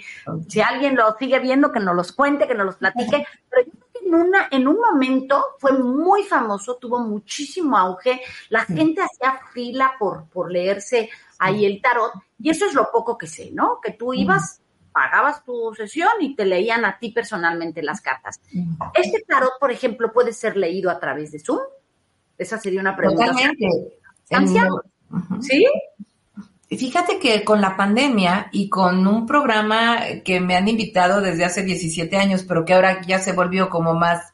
[0.48, 3.26] Si alguien lo sigue viendo, que nos los cuente, que nos los platique.
[3.50, 8.22] Pero yo creo que en, una, en un momento fue muy famoso, tuvo muchísimo auge.
[8.50, 12.12] La gente hacía fila por, por leerse ahí el tarot.
[12.40, 13.80] Y eso es lo poco que sé, ¿no?
[13.82, 14.62] Que tú ibas
[14.96, 18.40] pagabas tu sesión y te leían a ti personalmente las cartas.
[18.94, 21.60] Este tarot, por ejemplo, puede ser leído a través de Zoom.
[22.38, 23.28] Esa sería una pregunta.
[23.28, 23.68] Totalmente.
[25.42, 25.66] ¿Sí?
[26.70, 31.64] Fíjate que con la pandemia y con un programa que me han invitado desde hace
[31.64, 34.34] 17 años, pero que ahora ya se volvió como más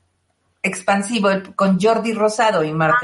[0.63, 2.99] expansivo, con Jordi Rosado y Marta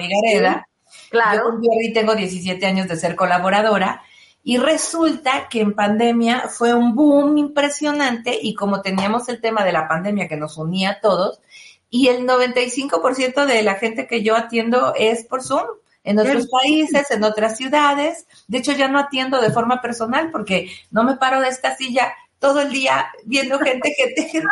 [0.48, 0.66] ah,
[1.10, 1.38] Claro.
[1.38, 4.02] Yo con Jordi tengo 17 años de ser colaboradora
[4.44, 9.74] y resulta que en pandemia fue un boom impresionante y como teníamos el tema de
[9.74, 11.42] la pandemia que nos unía a todos,
[11.90, 15.66] y el 95% de la gente que yo atiendo es por Zoom
[16.04, 18.28] en otros países, en otras ciudades.
[18.48, 22.14] De hecho, ya no atiendo de forma personal porque no me paro de esta silla
[22.40, 24.50] todo el día viendo gente que tengo,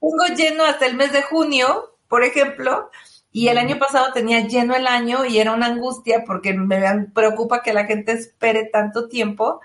[0.00, 2.90] tengo lleno hasta el mes de junio, por ejemplo,
[3.32, 7.62] y el año pasado tenía lleno el año y era una angustia porque me preocupa
[7.62, 9.60] que la gente espere tanto tiempo,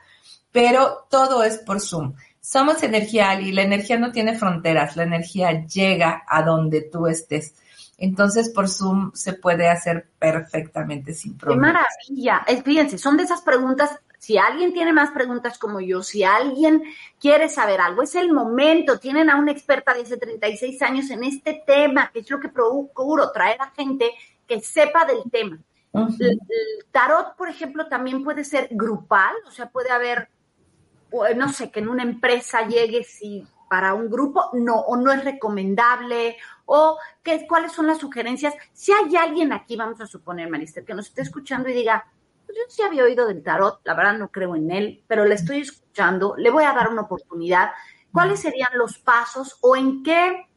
[0.52, 2.15] pero todo es por Zoom.
[2.47, 7.53] Somos energía y la energía no tiene fronteras, la energía llega a donde tú estés.
[7.97, 11.67] Entonces, por Zoom se puede hacer perfectamente sin problema.
[11.67, 12.63] Qué maravilla.
[12.63, 13.99] Fíjense, son de esas preguntas.
[14.17, 16.83] Si alguien tiene más preguntas como yo, si alguien
[17.19, 18.97] quiere saber algo, es el momento.
[18.97, 22.47] Tienen a una experta de hace 36 años en este tema, que es lo que
[22.47, 24.10] procuro, traer a gente
[24.47, 25.60] que sepa del tema.
[25.93, 26.39] el,
[26.91, 30.29] tarot, por ejemplo, también puede ser grupal, o sea, puede haber,
[31.36, 35.24] no sé, que en una empresa llegue si para un grupo no o no es
[35.24, 38.54] recomendable o qué, cuáles son las sugerencias.
[38.74, 42.06] Si hay alguien aquí, vamos a suponer, Marister, que nos esté escuchando y diga,
[42.46, 45.36] pues yo sí había oído del tarot, la verdad no creo en él, pero le
[45.36, 47.72] estoy escuchando, le voy a dar una oportunidad.
[48.12, 50.48] ¿Cuáles serían los pasos o en qué,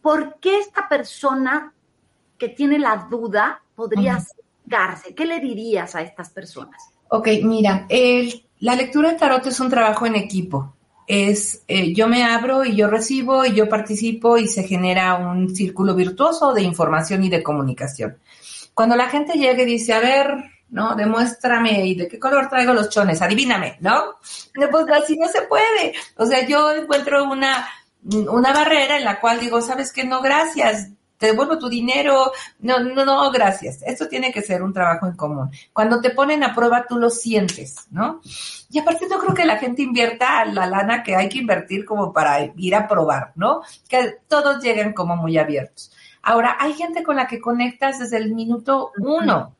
[0.00, 1.74] por qué esta persona
[2.38, 5.14] que tiene la duda podría acercarse?
[5.14, 6.90] ¿Qué le dirías a estas personas?
[7.10, 10.74] Ok, mira, el, la lectura de tarot es un trabajo en equipo.
[11.06, 15.54] Es eh, yo me abro y yo recibo y yo participo y se genera un
[15.54, 18.18] círculo virtuoso de información y de comunicación.
[18.74, 20.28] Cuando la gente llega y dice, a ver,
[20.70, 20.94] ¿no?
[20.94, 24.16] Demuéstrame y de qué color traigo los chones, adivíname, ¿no?
[24.54, 25.94] Pues así no se puede.
[26.16, 27.66] O sea, yo encuentro una,
[28.02, 30.04] una barrera en la cual digo, ¿sabes qué?
[30.04, 30.90] No, gracias.
[31.18, 32.32] Te devuelvo tu dinero.
[32.60, 33.82] No, no, no, gracias.
[33.82, 35.50] Esto tiene que ser un trabajo en común.
[35.72, 38.20] Cuando te ponen a prueba, tú lo sientes, ¿no?
[38.70, 42.12] Y aparte yo creo que la gente invierta la lana que hay que invertir como
[42.12, 43.62] para ir a probar, ¿no?
[43.88, 45.92] Que todos lleguen como muy abiertos.
[46.22, 49.58] Ahora, hay gente con la que conectas desde el minuto uno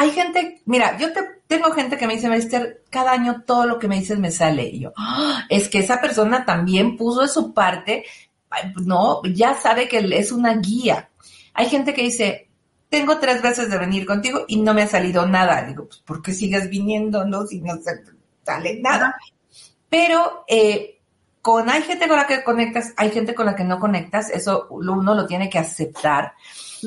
[0.00, 3.78] hay gente, mira, yo te, tengo gente que me dice, Mester, cada año todo lo
[3.78, 4.62] que me dices me sale.
[4.62, 5.44] Y yo, ¡Ah!
[5.50, 8.04] es que esa persona también puso de su parte,
[8.84, 11.10] no, ya sabe que es una guía.
[11.54, 12.48] Hay gente que dice,
[12.88, 15.62] tengo tres veces de venir contigo y no me ha salido nada.
[15.62, 17.46] Digo, pues, ¿por qué sigues viniendo, no?
[17.46, 17.78] Si no
[18.44, 19.16] sale nada.
[19.88, 21.00] Pero, eh,
[21.42, 24.66] con hay gente con la que conectas, hay gente con la que no conectas, eso
[24.70, 26.34] uno lo tiene que aceptar.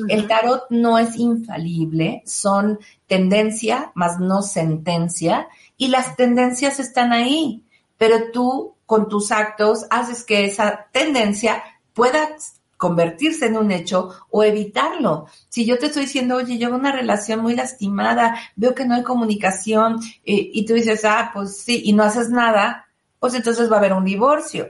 [0.08, 7.64] El tarot no es infalible, son tendencia, más no sentencia, y las tendencias están ahí,
[8.04, 11.64] pero tú con tus actos haces que esa tendencia
[11.94, 12.36] pueda
[12.76, 15.26] convertirse en un hecho o evitarlo.
[15.48, 19.02] Si yo te estoy diciendo, oye, llevo una relación muy lastimada, veo que no hay
[19.02, 22.88] comunicación, y, y tú dices, ah, pues sí, y no haces nada,
[23.18, 24.68] pues entonces va a haber un divorcio.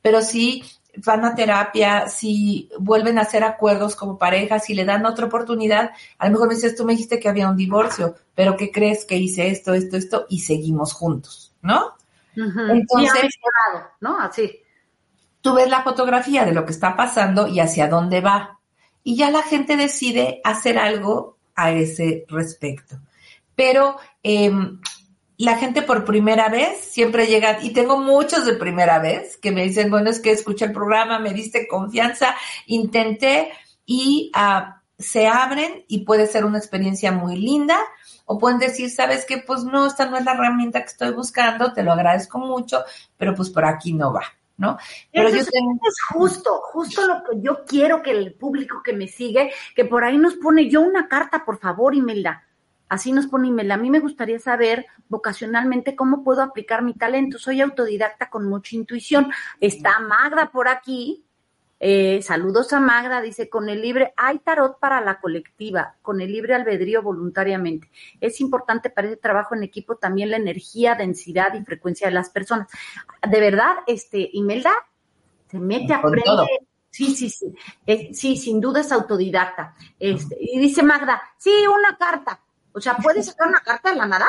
[0.00, 0.62] Pero si
[1.04, 5.90] van a terapia, si vuelven a hacer acuerdos como pareja, si le dan otra oportunidad,
[6.18, 9.04] a lo mejor me dices, tú me dijiste que había un divorcio, pero ¿qué crees
[9.04, 11.98] que hice esto, esto, esto y seguimos juntos, ¿no?
[12.70, 13.34] Entonces,
[14.00, 14.18] ¿no?
[14.20, 14.60] Así.
[15.40, 18.58] Tú ves la fotografía de lo que está pasando y hacia dónde va.
[19.02, 22.98] Y ya la gente decide hacer algo a ese respecto.
[23.54, 24.50] Pero eh,
[25.40, 29.64] la gente por primera vez siempre llega, y tengo muchos de primera vez que me
[29.64, 33.50] dicen, bueno, es que escuché el programa, me diste confianza, intenté
[33.86, 37.78] y ah, se abren y puede ser una experiencia muy linda.
[38.32, 41.72] O pueden decir, sabes que pues no, esta no es la herramienta que estoy buscando,
[41.72, 42.84] te lo agradezco mucho,
[43.16, 44.22] pero pues por aquí no va.
[44.56, 44.78] ¿no?
[45.12, 45.50] Pero yo es
[46.12, 50.16] justo, justo lo que yo quiero que el público que me sigue, que por ahí
[50.16, 52.44] nos pone yo una carta, por favor, Imelda
[52.88, 53.70] Así nos pone email.
[53.70, 57.38] A mí me gustaría saber vocacionalmente cómo puedo aplicar mi talento.
[57.38, 59.30] Soy autodidacta con mucha intuición.
[59.60, 61.24] Está Magda por aquí.
[61.82, 66.30] Eh, saludos a Magda, dice, con el libre, hay tarot para la colectiva, con el
[66.30, 67.90] libre albedrío voluntariamente.
[68.20, 72.28] Es importante para ese trabajo en equipo también la energía, densidad y frecuencia de las
[72.28, 72.68] personas.
[73.26, 74.72] De verdad, este, Imelda
[75.50, 76.46] se mete a aprender.
[76.90, 77.54] Sí, sí, sí.
[78.12, 79.74] sí, sin duda es autodidacta.
[79.98, 82.40] Este, y dice Magda, sí, una carta.
[82.72, 84.26] O sea, ¿puedes sacar una carta de la nada?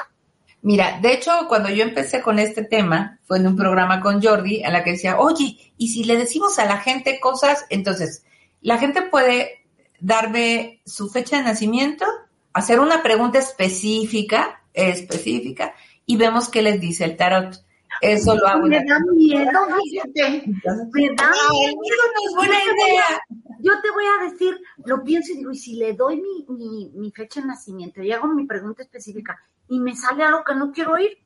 [0.63, 4.61] Mira, de hecho, cuando yo empecé con este tema, fue en un programa con Jordi,
[4.63, 8.23] en la que decía, oye, y si le decimos a la gente cosas, entonces,
[8.61, 9.65] la gente puede
[9.99, 12.05] darme su fecha de nacimiento,
[12.53, 15.73] hacer una pregunta específica, específica,
[16.05, 17.65] y vemos qué les dice el tarot.
[17.99, 18.67] Eso lo hago.
[18.67, 19.51] Me da miedo,
[19.83, 20.43] fíjate.
[20.45, 21.15] Me da miedo.
[21.15, 23.21] no es buena idea.
[23.59, 26.91] Yo te voy a decir, lo pienso y digo, y si le doy mi, mi,
[26.95, 29.39] mi fecha de nacimiento y hago mi pregunta específica
[29.71, 31.17] y me sale algo que no quiero oír.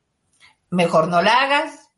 [0.70, 1.90] Mejor no la hagas.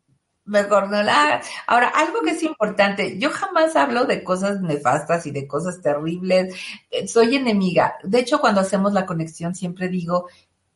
[0.45, 1.47] Mejor no la hagas.
[1.67, 6.55] Ahora, algo que es importante, yo jamás hablo de cosas nefastas y de cosas terribles.
[6.89, 7.95] Eh, soy enemiga.
[8.01, 10.29] De hecho, cuando hacemos la conexión, siempre digo,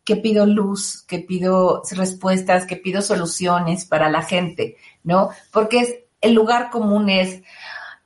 [0.03, 5.29] que pido luz, que pido respuestas, que pido soluciones para la gente, ¿no?
[5.53, 7.43] Porque es, el lugar común es,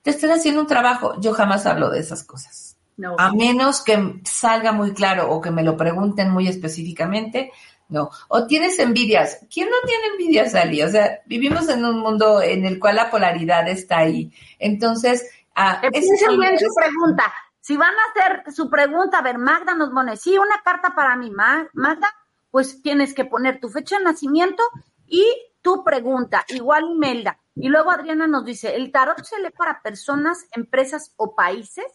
[0.03, 2.64] te estoy haciendo un trabajo, yo jamás hablo de esas cosas.
[2.97, 3.15] No.
[3.19, 7.51] A menos que salga muy claro o que me lo pregunten muy específicamente,
[7.87, 8.09] no.
[8.29, 9.45] O tienes envidias.
[9.53, 10.81] ¿Quién no tiene envidias, Ali?
[10.81, 14.33] O sea, vivimos en un mundo en el cual la polaridad está ahí.
[14.57, 17.33] Entonces, ah, es bien su pregunta.
[17.59, 21.15] Si van a hacer su pregunta, a ver, Magda nos pone, sí, una carta para
[21.15, 22.07] mí, Magda,
[22.51, 24.63] pues tienes que poner tu fecha de nacimiento
[25.07, 25.25] y
[25.61, 27.39] tu pregunta, igual Imelda.
[27.55, 31.85] Y luego Adriana nos dice, ¿el tarot se lee para personas, empresas o países?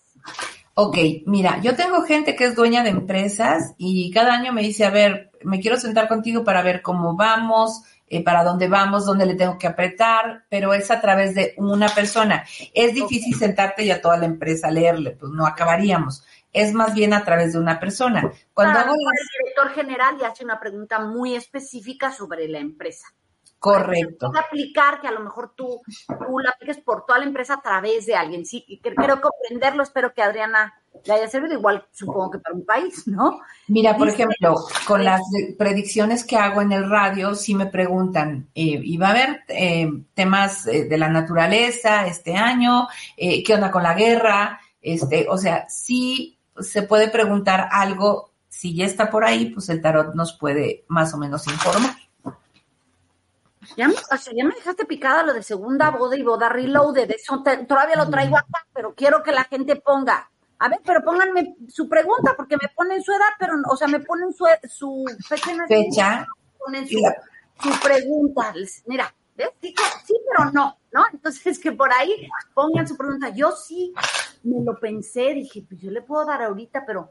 [0.83, 4.87] Ok, mira, yo tengo gente que es dueña de empresas y cada año me dice,
[4.87, 9.27] a ver, me quiero sentar contigo para ver cómo vamos, eh, para dónde vamos, dónde
[9.27, 12.47] le tengo que apretar, pero es a través de una persona.
[12.73, 16.25] Es difícil sentarte y a toda la empresa a leerle, pues no acabaríamos.
[16.51, 18.33] Es más bien a través de una persona.
[18.55, 23.07] Cuando Ah, hago el director general le hace una pregunta muy específica sobre la empresa.
[23.61, 24.31] Correcto.
[24.33, 27.63] Puede aplicar que a lo mejor tú, tú la apliques por toda la empresa a
[27.63, 28.45] través de alguien.
[28.45, 33.07] Sí, quiero comprenderlo, espero que Adriana le haya servido igual, supongo que para un país,
[33.07, 33.41] ¿no?
[33.69, 34.57] Mira, por ejemplo,
[34.87, 35.23] con las
[35.57, 39.89] predicciones que hago en el radio, sí me preguntan, eh, ¿y va a haber eh,
[40.15, 42.89] temas eh, de la naturaleza este año?
[43.17, 44.61] Eh, ¿Qué onda con la guerra?
[44.83, 49.81] Este, o sea, sí se puede preguntar algo, si ya está por ahí, pues el
[49.81, 51.95] tarot nos puede más o menos informar.
[53.77, 57.11] Ya me, o sea, ya me dejaste picada lo de segunda boda y boda reloaded.
[57.11, 60.31] Eso te- todavía lo traigo acá, pero quiero que la gente ponga.
[60.59, 64.01] A ver, pero pónganme su pregunta, porque me ponen su edad, pero, o sea, me
[64.01, 66.27] ponen su, su fecha Fecha,
[66.59, 68.53] ponen su, pregunta.
[68.87, 69.49] Mira, ¿ves?
[69.63, 71.05] Sí, pero no, ¿no?
[71.13, 73.31] Entonces, que por ahí pongan su pregunta.
[73.31, 73.95] Yo sí
[74.43, 77.11] me lo pensé, dije, pues yo le puedo dar ahorita, pero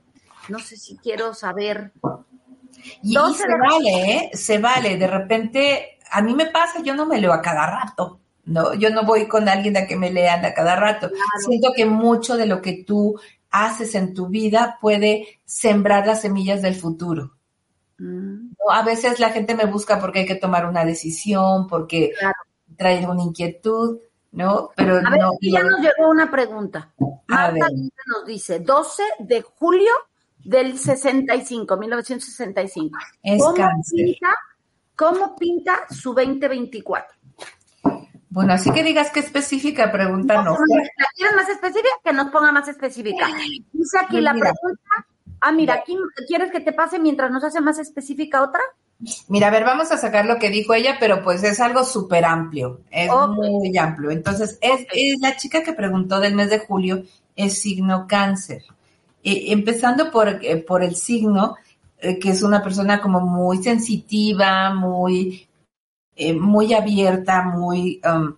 [0.50, 1.92] no sé si quiero saber.
[3.02, 4.30] Y, y se vale, ¿eh?
[4.34, 4.98] Se vale.
[4.98, 8.20] De repente, a mí me pasa, yo no me leo a cada rato.
[8.46, 11.10] No, yo no voy con alguien a que me lean a cada rato.
[11.46, 13.20] Siento que mucho de lo que tú
[13.52, 17.34] haces en tu vida puede sembrar las semillas del futuro.
[18.00, 18.72] Mm, ¿no?
[18.72, 22.36] A veces la gente me busca porque hay que tomar una decisión, porque Claro.
[22.78, 24.00] trae una inquietud,
[24.32, 24.70] ¿no?
[24.76, 25.32] Pero A ver, no.
[25.42, 26.92] ya nos llegó una pregunta.
[27.28, 27.68] A Marta
[28.08, 29.92] nos dice, 12 de julio
[30.44, 32.98] del 65, 1965.
[33.22, 34.06] Es ¿Cómo cáncer.
[34.06, 34.30] pinta,
[35.00, 37.16] ¿Cómo pinta su 2024?
[38.32, 40.52] Bueno, así que digas qué específica pregunta no.
[40.52, 41.88] ¿La quieren más específica?
[42.04, 43.28] Que nos ponga más específica.
[43.72, 45.08] Dice aquí la pregunta.
[45.40, 45.98] Ah, mira, aquí
[46.28, 48.60] quieres que te pase mientras nos hace más específica otra.
[49.30, 52.26] Mira, a ver, vamos a sacar lo que dijo ella, pero pues es algo súper
[52.26, 54.12] amplio, es muy amplio.
[54.12, 57.04] Entonces, es, es la chica que preguntó del mes de julio
[57.38, 58.64] es signo cáncer.
[59.24, 61.56] Eh, empezando por, eh, por el signo,
[62.02, 65.48] eh, que es una persona como muy sensitiva, muy,
[66.16, 68.36] eh, muy abierta, muy, um,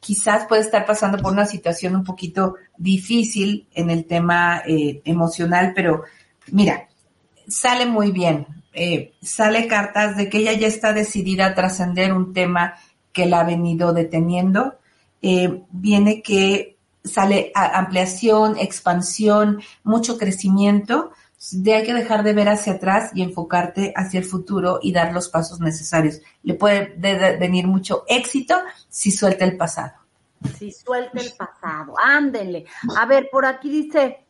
[0.00, 5.72] quizás puede estar pasando por una situación un poquito difícil en el tema eh, emocional,
[5.74, 6.04] pero
[6.52, 6.88] mira,
[7.46, 8.46] sale muy bien.
[9.22, 12.74] Sale cartas de que ella ya está decidida a trascender un tema
[13.10, 14.78] que la ha venido deteniendo.
[15.22, 21.12] Viene que sale ampliación, expansión, mucho crecimiento.
[21.52, 25.12] De hay que dejar de ver hacia atrás y enfocarte hacia el futuro y dar
[25.12, 26.20] los pasos necesarios.
[26.42, 28.56] Le puede de- de- venir mucho éxito
[28.88, 29.92] si suelta el pasado.
[30.58, 32.64] Si suelta el pasado, ándenle.
[32.96, 34.24] A ver, por aquí dice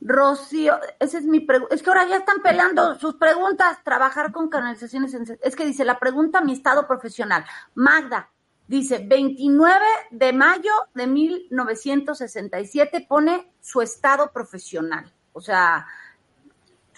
[0.00, 1.74] Rocío, esa es mi pregunta.
[1.74, 3.78] Es que ahora ya están pelando sus preguntas.
[3.84, 5.12] Trabajar con canalizaciones.
[5.14, 7.44] en- Es que dice la pregunta, mi estado profesional.
[7.74, 8.30] Magda
[8.66, 15.12] dice 29 de mayo de 1967 pone su estado profesional.
[15.32, 15.86] O sea,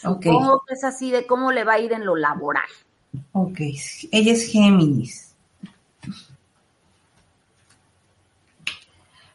[0.05, 0.24] Ok.
[0.24, 2.68] supongo que es así de cómo le va a ir en lo laboral.
[3.32, 3.61] Ok,
[4.12, 5.30] ella es Géminis.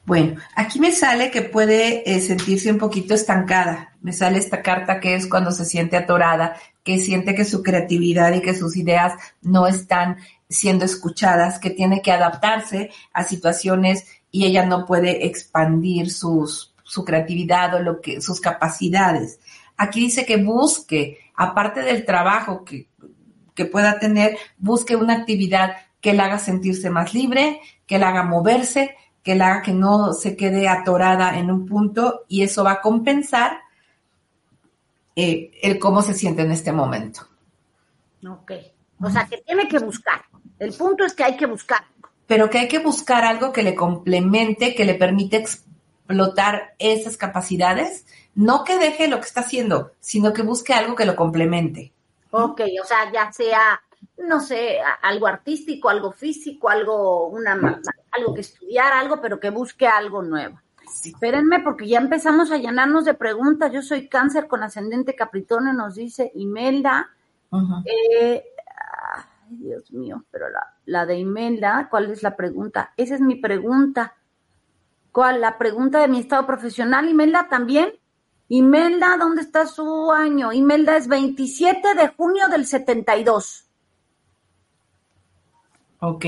[0.06, 3.96] Bueno, aquí me sale que puede eh, sentirse un poquito estancada.
[4.02, 8.32] Me sale esta carta que es cuando se siente atorada, que siente que su creatividad
[8.34, 14.46] y que sus ideas no están siendo escuchadas, que tiene que adaptarse a situaciones y
[14.46, 19.40] ella no puede expandir sus, su creatividad o lo que, sus capacidades.
[19.78, 22.88] Aquí dice que busque, aparte del trabajo que,
[23.54, 28.24] que pueda tener, busque una actividad que la haga sentirse más libre, que la haga
[28.24, 32.74] moverse, que la haga que no se quede atorada en un punto y eso va
[32.74, 33.60] a compensar
[35.16, 37.28] eh, el cómo se siente en este momento.
[38.28, 38.52] Ok.
[39.02, 40.22] O sea, que tiene que buscar.
[40.60, 41.86] El punto es que hay que buscar.
[42.28, 48.06] Pero que hay que buscar algo que le complemente, que le permite explotar esas capacidades,
[48.36, 51.92] no que deje lo que está haciendo, sino que busque algo que lo complemente.
[52.32, 53.82] Ok, o sea, ya sea,
[54.18, 57.82] no sé, algo artístico, algo físico, algo, una,
[58.12, 60.60] algo que estudiar, algo, pero que busque algo nuevo.
[61.04, 63.72] Espérenme, porque ya empezamos a llenarnos de preguntas.
[63.72, 67.10] Yo soy cáncer con ascendente Capricornio, nos dice Imelda.
[67.86, 68.44] Eh,
[69.48, 72.92] ay, Dios mío, pero la, la de Imelda, ¿cuál es la pregunta?
[72.98, 74.16] Esa es mi pregunta.
[75.12, 75.42] ¿Cuál?
[75.42, 77.94] La pregunta de mi estado profesional, Imelda, también.
[78.48, 80.54] Imelda, ¿dónde está su año?
[80.54, 83.66] Imelda es 27 de junio del 72.
[86.00, 86.26] Ok,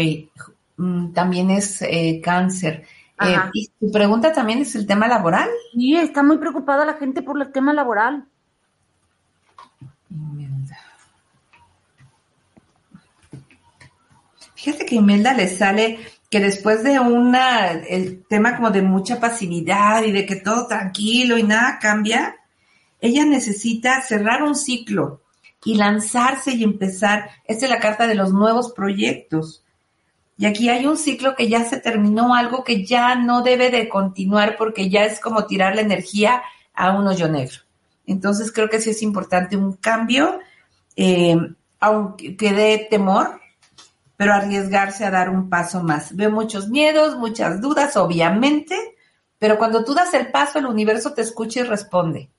[0.78, 2.86] mm, también es eh, cáncer.
[3.20, 5.49] Eh, y tu pregunta también es el tema laboral.
[5.74, 8.28] Sí, está muy preocupada la gente por el tema laboral.
[14.55, 15.99] Fíjate que Imelda le sale
[16.30, 21.38] que después de una, el tema como de mucha pasividad y de que todo tranquilo
[21.38, 22.36] y nada cambia,
[22.99, 25.21] ella necesita cerrar un ciclo
[25.63, 27.30] y lanzarse y empezar.
[27.45, 29.63] Esta es la carta de los nuevos proyectos.
[30.38, 33.89] Y aquí hay un ciclo que ya se terminó, algo que ya no debe de
[33.89, 37.57] continuar porque ya es como tirar la energía a un hoyo negro.
[38.05, 40.39] Entonces creo que sí es importante un cambio,
[40.95, 41.38] eh,
[41.80, 43.41] aunque dé temor,
[44.18, 46.15] pero arriesgarse a dar un paso más.
[46.15, 48.76] Veo muchos miedos, muchas dudas, obviamente,
[49.38, 52.30] pero cuando tú das el paso, el universo te escucha y responde.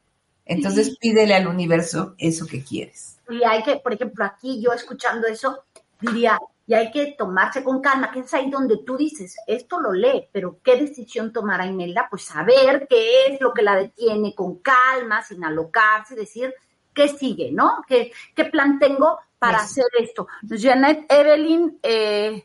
[0.45, 3.21] Entonces pídele al universo eso que quieres.
[3.29, 5.65] Y hay que, por ejemplo, aquí yo escuchando eso,
[6.01, 9.93] diría, y hay que tomarse con calma, que es ahí donde tú dices, esto lo
[9.93, 12.09] lee, pero ¿qué decisión tomará Imelda?
[12.11, 16.53] Pues saber qué es lo que la detiene con calma, sin alocarse, decir,
[16.93, 17.85] ¿qué sigue, no?
[17.87, 20.27] ¿Qué, qué plan tengo para hacer esto?
[20.49, 22.45] Janet Evelyn, eh,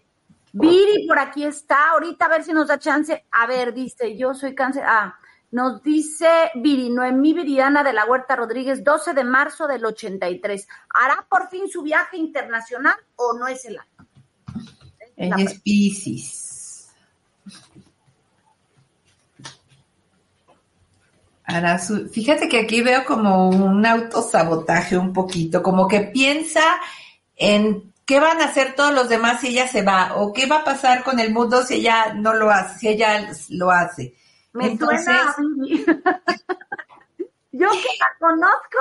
[0.55, 3.25] Viri por aquí está, ahorita a ver si nos da chance.
[3.31, 4.83] A ver, dice, yo soy cáncer.
[4.85, 5.17] Ah,
[5.49, 10.67] nos dice Viri, Noemí Viriana de la Huerta Rodríguez, 12 de marzo del 83.
[10.89, 14.07] ¿Hará por fin su viaje internacional o no es el año?
[15.15, 16.62] Ella es Pisces.
[22.11, 26.63] Fíjate que aquí veo como un autosabotaje un poquito, como que piensa
[27.35, 30.57] en qué van a hacer todos los demás si ella se va, o qué va
[30.57, 34.15] a pasar con el mundo si ella no lo hace, si ella lo hace.
[34.53, 35.35] Me suena a
[37.51, 38.79] Yo que la conozco,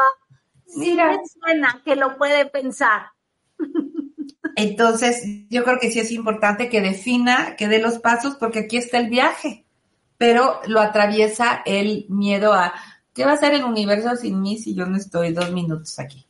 [0.67, 3.11] sí me suena que lo puede pensar.
[4.57, 8.77] Entonces, yo creo que sí es importante que defina, que dé los pasos, porque aquí
[8.79, 9.62] está el viaje,
[10.23, 12.73] pero lo atraviesa el miedo a,
[13.13, 16.25] ¿qué va a ser el universo sin mí si yo no estoy dos minutos aquí?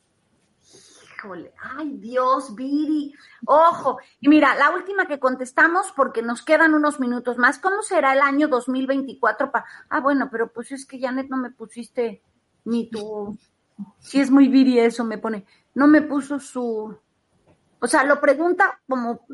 [1.19, 3.13] Híjole, ay Dios, Viri,
[3.45, 3.99] ojo.
[4.19, 8.23] Y mira, la última que contestamos, porque nos quedan unos minutos más, ¿cómo será el
[8.23, 9.53] año 2024?
[9.53, 12.23] para Ah, bueno, pero pues es que Janet no me pusiste
[12.65, 13.37] ni tu...
[13.99, 15.45] Si es muy Viri eso, me pone.
[15.75, 16.97] No me puso su
[17.79, 19.27] o sea, lo pregunta como,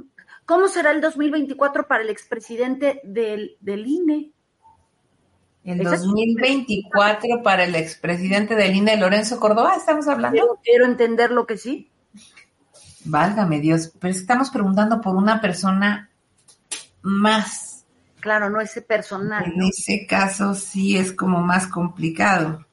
[0.47, 4.33] ¿cómo será el 2024 para el expresidente del, del INE?
[5.69, 10.59] El 2024 para el expresidente del INE, Lorenzo Córdoba, ¿estamos hablando?
[10.65, 11.91] Quiero, entender lo que sí.
[13.05, 16.09] Válgame Dios, pero estamos preguntando por una persona
[17.03, 17.85] más.
[18.21, 19.45] Claro, no ese personal.
[19.45, 22.65] En ese caso sí es como más complicado.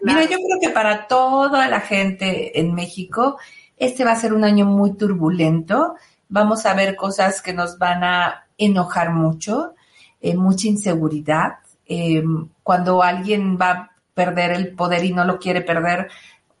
[0.00, 3.38] Mira, yo creo que para toda la gente en México
[3.76, 5.94] este va a ser un año muy turbulento.
[6.28, 9.74] Vamos a ver cosas que nos van a enojar mucho,
[10.20, 11.58] eh, mucha inseguridad.
[11.86, 16.08] Em, cuando alguien va a perder el poder y no lo quiere perder,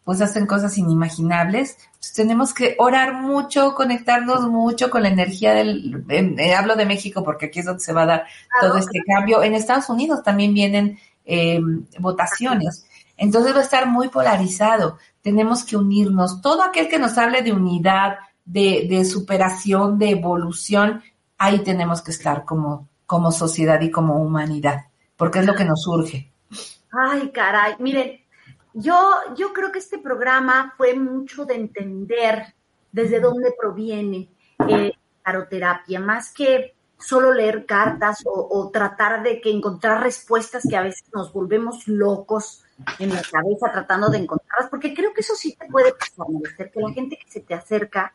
[0.04, 1.76] pues hacen cosas inimaginables.
[2.16, 7.46] tenemos que orar mucho, conectarnos mucho con la energía del, eh, hablo de México porque
[7.46, 8.26] aquí es donde se va a dar
[8.60, 9.42] todo este cambio.
[9.42, 12.84] En Estados Unidos también vienen em, votaciones.
[13.16, 14.98] Entonces va a estar muy polarizado.
[15.20, 16.40] Tenemos que unirnos.
[16.40, 21.02] Todo aquel que nos hable de unidad, de, superación, de evolución,
[21.38, 24.86] ahí tenemos que estar como, como sociedad y como humanidad,
[25.22, 26.32] porque es lo que nos surge.
[26.90, 27.76] Ay, caray.
[27.78, 28.20] Miren,
[28.74, 28.98] yo,
[29.36, 32.52] yo creo que este programa fue mucho de entender
[32.90, 34.28] desde dónde proviene
[34.68, 34.90] eh,
[35.22, 40.82] aroterapia, más que solo leer cartas o, o, tratar de que encontrar respuestas que a
[40.82, 42.64] veces nos volvemos locos
[42.98, 46.26] en la cabeza tratando de encontrarlas, porque creo que eso sí te puede pasar,
[46.68, 48.12] que la gente que se te acerca,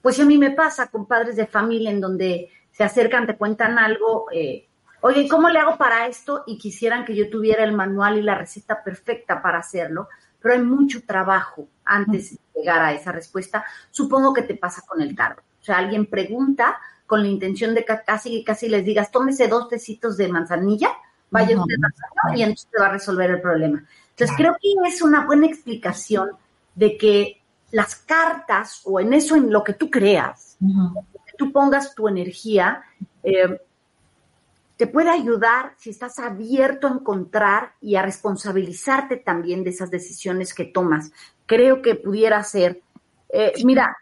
[0.00, 3.78] pues a mí me pasa con padres de familia en donde se acercan, te cuentan
[3.78, 4.70] algo, eh,
[5.02, 6.44] oye, ¿cómo le hago para esto?
[6.46, 10.08] Y quisieran que yo tuviera el manual y la receta perfecta para hacerlo,
[10.40, 13.64] pero hay mucho trabajo antes de llegar a esa respuesta.
[13.90, 15.38] Supongo que te pasa con el tarot.
[15.38, 19.68] O sea, alguien pregunta con la intención de que casi, casi les digas, tómese dos
[19.68, 20.88] tecitos de manzanilla,
[21.30, 21.74] vaya usted
[22.34, 23.84] y entonces te va a resolver el problema.
[24.10, 26.30] Entonces, creo que es una buena explicación
[26.74, 31.94] de que las cartas o en eso, en lo que tú creas, que tú pongas
[31.94, 32.82] tu energía,
[33.22, 33.60] eh,
[34.82, 40.52] te puede ayudar si estás abierto a encontrar y a responsabilizarte también de esas decisiones
[40.52, 41.12] que tomas.
[41.46, 42.82] Creo que pudiera ser,
[43.28, 43.96] eh, mira,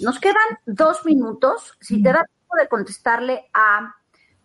[0.00, 1.76] nos quedan dos minutos.
[1.82, 3.94] Si te da tiempo de contestarle a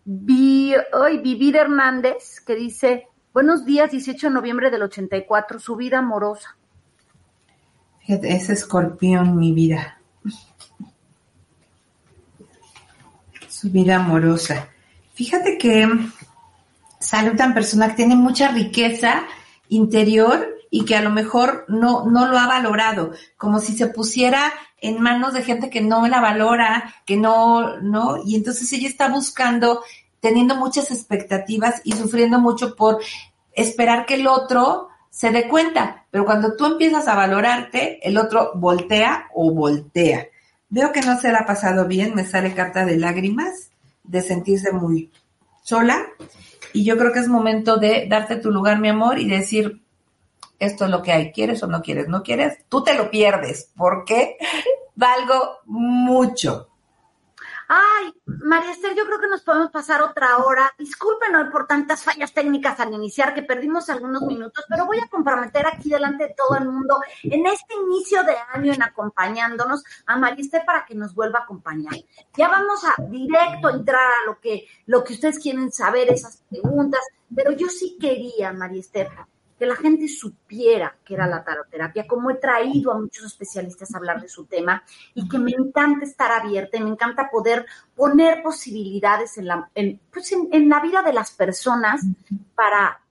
[0.04, 6.54] Vivir Hernández, que dice, buenos días, 18 de noviembre del 84, su vida amorosa.
[8.06, 10.02] Es escorpión mi vida.
[13.48, 14.68] Su vida amorosa.
[15.22, 15.88] Fíjate que
[16.98, 19.22] sale tan persona que tiene mucha riqueza
[19.68, 24.52] interior y que a lo mejor no, no lo ha valorado, como si se pusiera
[24.80, 29.10] en manos de gente que no la valora, que no, no, y entonces ella está
[29.10, 29.84] buscando,
[30.18, 32.98] teniendo muchas expectativas y sufriendo mucho por
[33.52, 38.50] esperar que el otro se dé cuenta, pero cuando tú empiezas a valorarte, el otro
[38.56, 40.26] voltea o voltea.
[40.68, 43.71] Veo que no se le ha pasado bien, me sale carta de lágrimas,
[44.04, 45.10] de sentirse muy
[45.62, 46.06] sola,
[46.72, 49.82] y yo creo que es momento de darte tu lugar, mi amor, y decir,
[50.58, 52.08] esto es lo que hay, ¿quieres o no quieres?
[52.08, 52.58] ¿No quieres?
[52.68, 54.36] Tú te lo pierdes, porque
[54.94, 56.68] valgo mucho.
[57.74, 60.70] Ay, María Esther, yo creo que nos podemos pasar otra hora.
[60.78, 65.66] Discúlpenos por tantas fallas técnicas al iniciar, que perdimos algunos minutos, pero voy a comprometer
[65.66, 70.44] aquí delante de todo el mundo en este inicio de año en acompañándonos a María
[70.44, 71.94] Esther para que nos vuelva a acompañar.
[72.36, 77.00] Ya vamos a directo entrar a lo que, lo que ustedes quieren saber, esas preguntas,
[77.34, 79.08] pero yo sí quería, María Esther,
[79.62, 83.98] que la gente supiera que era la taroterapia, como he traído a muchos especialistas a
[83.98, 84.82] hablar de su tema
[85.14, 90.00] y que me encanta estar abierta y me encanta poder poner posibilidades en la, en,
[90.12, 92.02] pues en, la vida de las personas
[92.56, 93.02] para,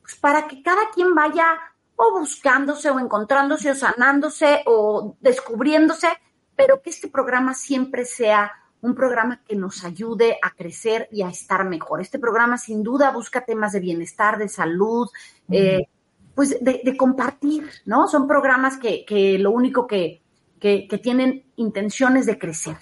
[0.00, 1.56] pues para que cada quien vaya
[1.94, 6.08] o buscándose o encontrándose o sanándose o descubriéndose,
[6.56, 8.50] pero que este programa siempre sea
[8.82, 12.00] un programa que nos ayude a crecer y a estar mejor.
[12.00, 15.08] Este programa sin duda busca temas de bienestar, de salud,
[15.50, 15.86] eh,
[16.34, 18.08] pues de, compartir, ¿no?
[18.08, 20.22] Son programas que, que lo único que,
[20.58, 22.76] que, que, tienen intenciones de crecer.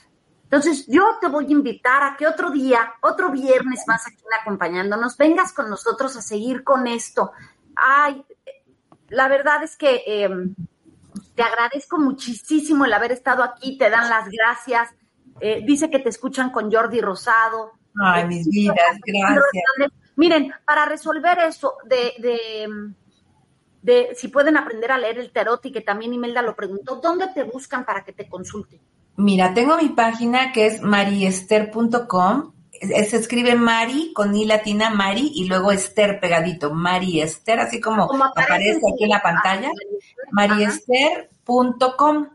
[0.45, 5.17] Entonces, yo te voy a invitar a que otro día, otro viernes más aquí acompañándonos,
[5.19, 7.33] vengas con nosotros a seguir con esto.
[7.77, 8.25] Ay,
[9.11, 10.55] la verdad es que em,
[11.35, 14.89] te agradezco muchísimo el haber estado aquí, te dan las gracias.
[15.41, 17.73] Eh, dice que te escuchan con Jordi Rosado.
[18.03, 19.93] Ay, mis vidas, gracias.
[20.17, 22.93] Miren, para resolver eso de, de
[23.83, 27.29] de si pueden aprender a leer el tarot y que también Imelda lo preguntó, ¿dónde
[27.29, 28.79] te buscan para que te consulten?
[29.17, 32.53] Mira, tengo mi página que es mariester.com.
[32.81, 38.09] Se escribe Mari con I latina, Mari, y luego Esther pegadito, Mari Esther, así como,
[38.25, 39.71] aparece, aquí en la pantalla,
[40.31, 42.29] mariester.com.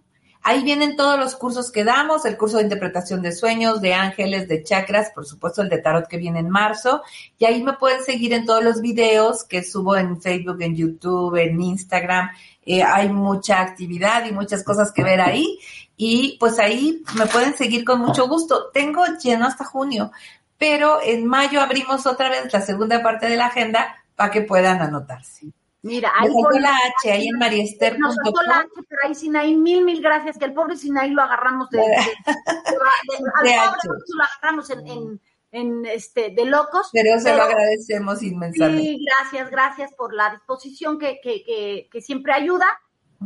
[0.47, 4.47] Ahí vienen todos los cursos que damos, el curso de interpretación de sueños, de ángeles,
[4.47, 7.01] de chakras, por supuesto el de tarot que viene en marzo.
[7.39, 11.35] Y ahí me pueden seguir en todos los videos que subo en Facebook, en YouTube,
[11.37, 12.29] en Instagram.
[12.63, 15.57] Eh, hay mucha actividad y muchas cosas que ver ahí.
[15.97, 18.69] Y pues ahí me pueden seguir con mucho gusto.
[18.71, 20.11] Tengo lleno hasta junio,
[20.59, 24.79] pero en mayo abrimos otra vez la segunda parte de la agenda para que puedan
[24.79, 25.47] anotarse.
[25.86, 27.99] Mira, ahí con la H, ahí en mariester.com.
[27.99, 28.15] Nos
[28.47, 31.77] la H, pero ahí Sinaí, mil, mil gracias, que el pobre Sinaí lo agarramos de,
[31.77, 35.21] de, de, al pobre lo agarramos en,
[35.51, 36.89] en, este, de locos.
[36.91, 38.81] Pero, se lo agradecemos inmensamente.
[38.81, 42.65] Sí, gracias, gracias por la disposición que, que, que, que siempre ayuda.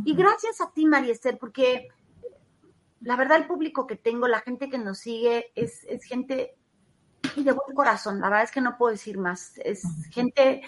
[0.04, 1.88] Y gracias a ti, María Esther, porque
[3.00, 6.58] la verdad el público que tengo, la gente que nos sigue, es, es gente
[7.22, 8.20] de buen corazón.
[8.20, 9.56] La verdad es que no puedo decir más.
[9.64, 10.60] Es gente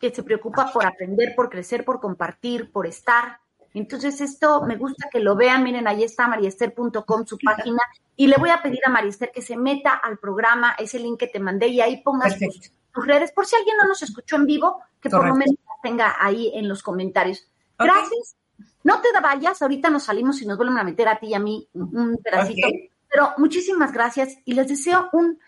[0.00, 3.38] que se preocupa por aprender, por crecer, por compartir, por estar.
[3.74, 5.62] Entonces, esto me gusta que lo vean.
[5.62, 7.80] Miren, ahí está mariester.com, su página.
[8.16, 11.28] Y le voy a pedir a Mariester que se meta al programa, ese link que
[11.28, 14.82] te mandé, y ahí pongas tus, redes, por si alguien no nos escuchó en vivo,
[15.00, 17.48] que por lo menos tenga ahí en los comentarios.
[17.78, 18.36] Gracias.
[18.84, 21.38] No te vayas, ahorita nos salimos y nos vuelven a meter a ti y a
[21.38, 22.68] mí un pedacito.
[23.08, 25.38] Pero muchísimas gracias y les deseo un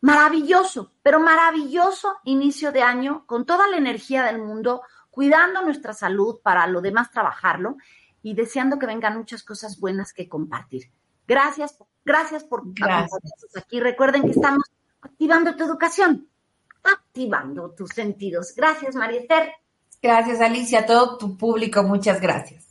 [0.00, 6.40] maravilloso, pero maravilloso inicio de año con toda la energía del mundo, cuidando nuestra salud
[6.42, 7.76] para lo demás trabajarlo
[8.22, 10.90] y deseando que vengan muchas cosas buenas que compartir.
[11.26, 13.10] Gracias, gracias por acompañarnos
[13.56, 13.80] aquí.
[13.80, 14.64] Recuerden que estamos
[15.00, 16.28] activando tu educación,
[16.82, 18.54] activando tus sentidos.
[18.56, 19.52] Gracias, María Esther.
[20.02, 22.69] Gracias, Alicia, a todo tu público, muchas gracias.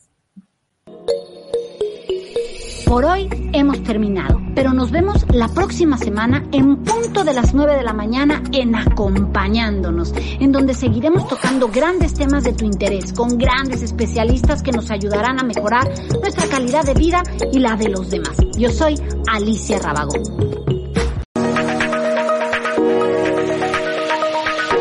[2.89, 7.75] Por hoy hemos terminado, pero nos vemos la próxima semana en punto de las 9
[7.75, 13.37] de la mañana en Acompañándonos, en donde seguiremos tocando grandes temas de tu interés con
[13.37, 15.87] grandes especialistas que nos ayudarán a mejorar
[16.19, 17.21] nuestra calidad de vida
[17.53, 18.35] y la de los demás.
[18.57, 18.95] Yo soy
[19.27, 20.23] Alicia Rabagón.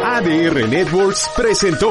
[0.03, 1.91] ADR Networks presentó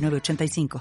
[0.00, 0.78] 906985.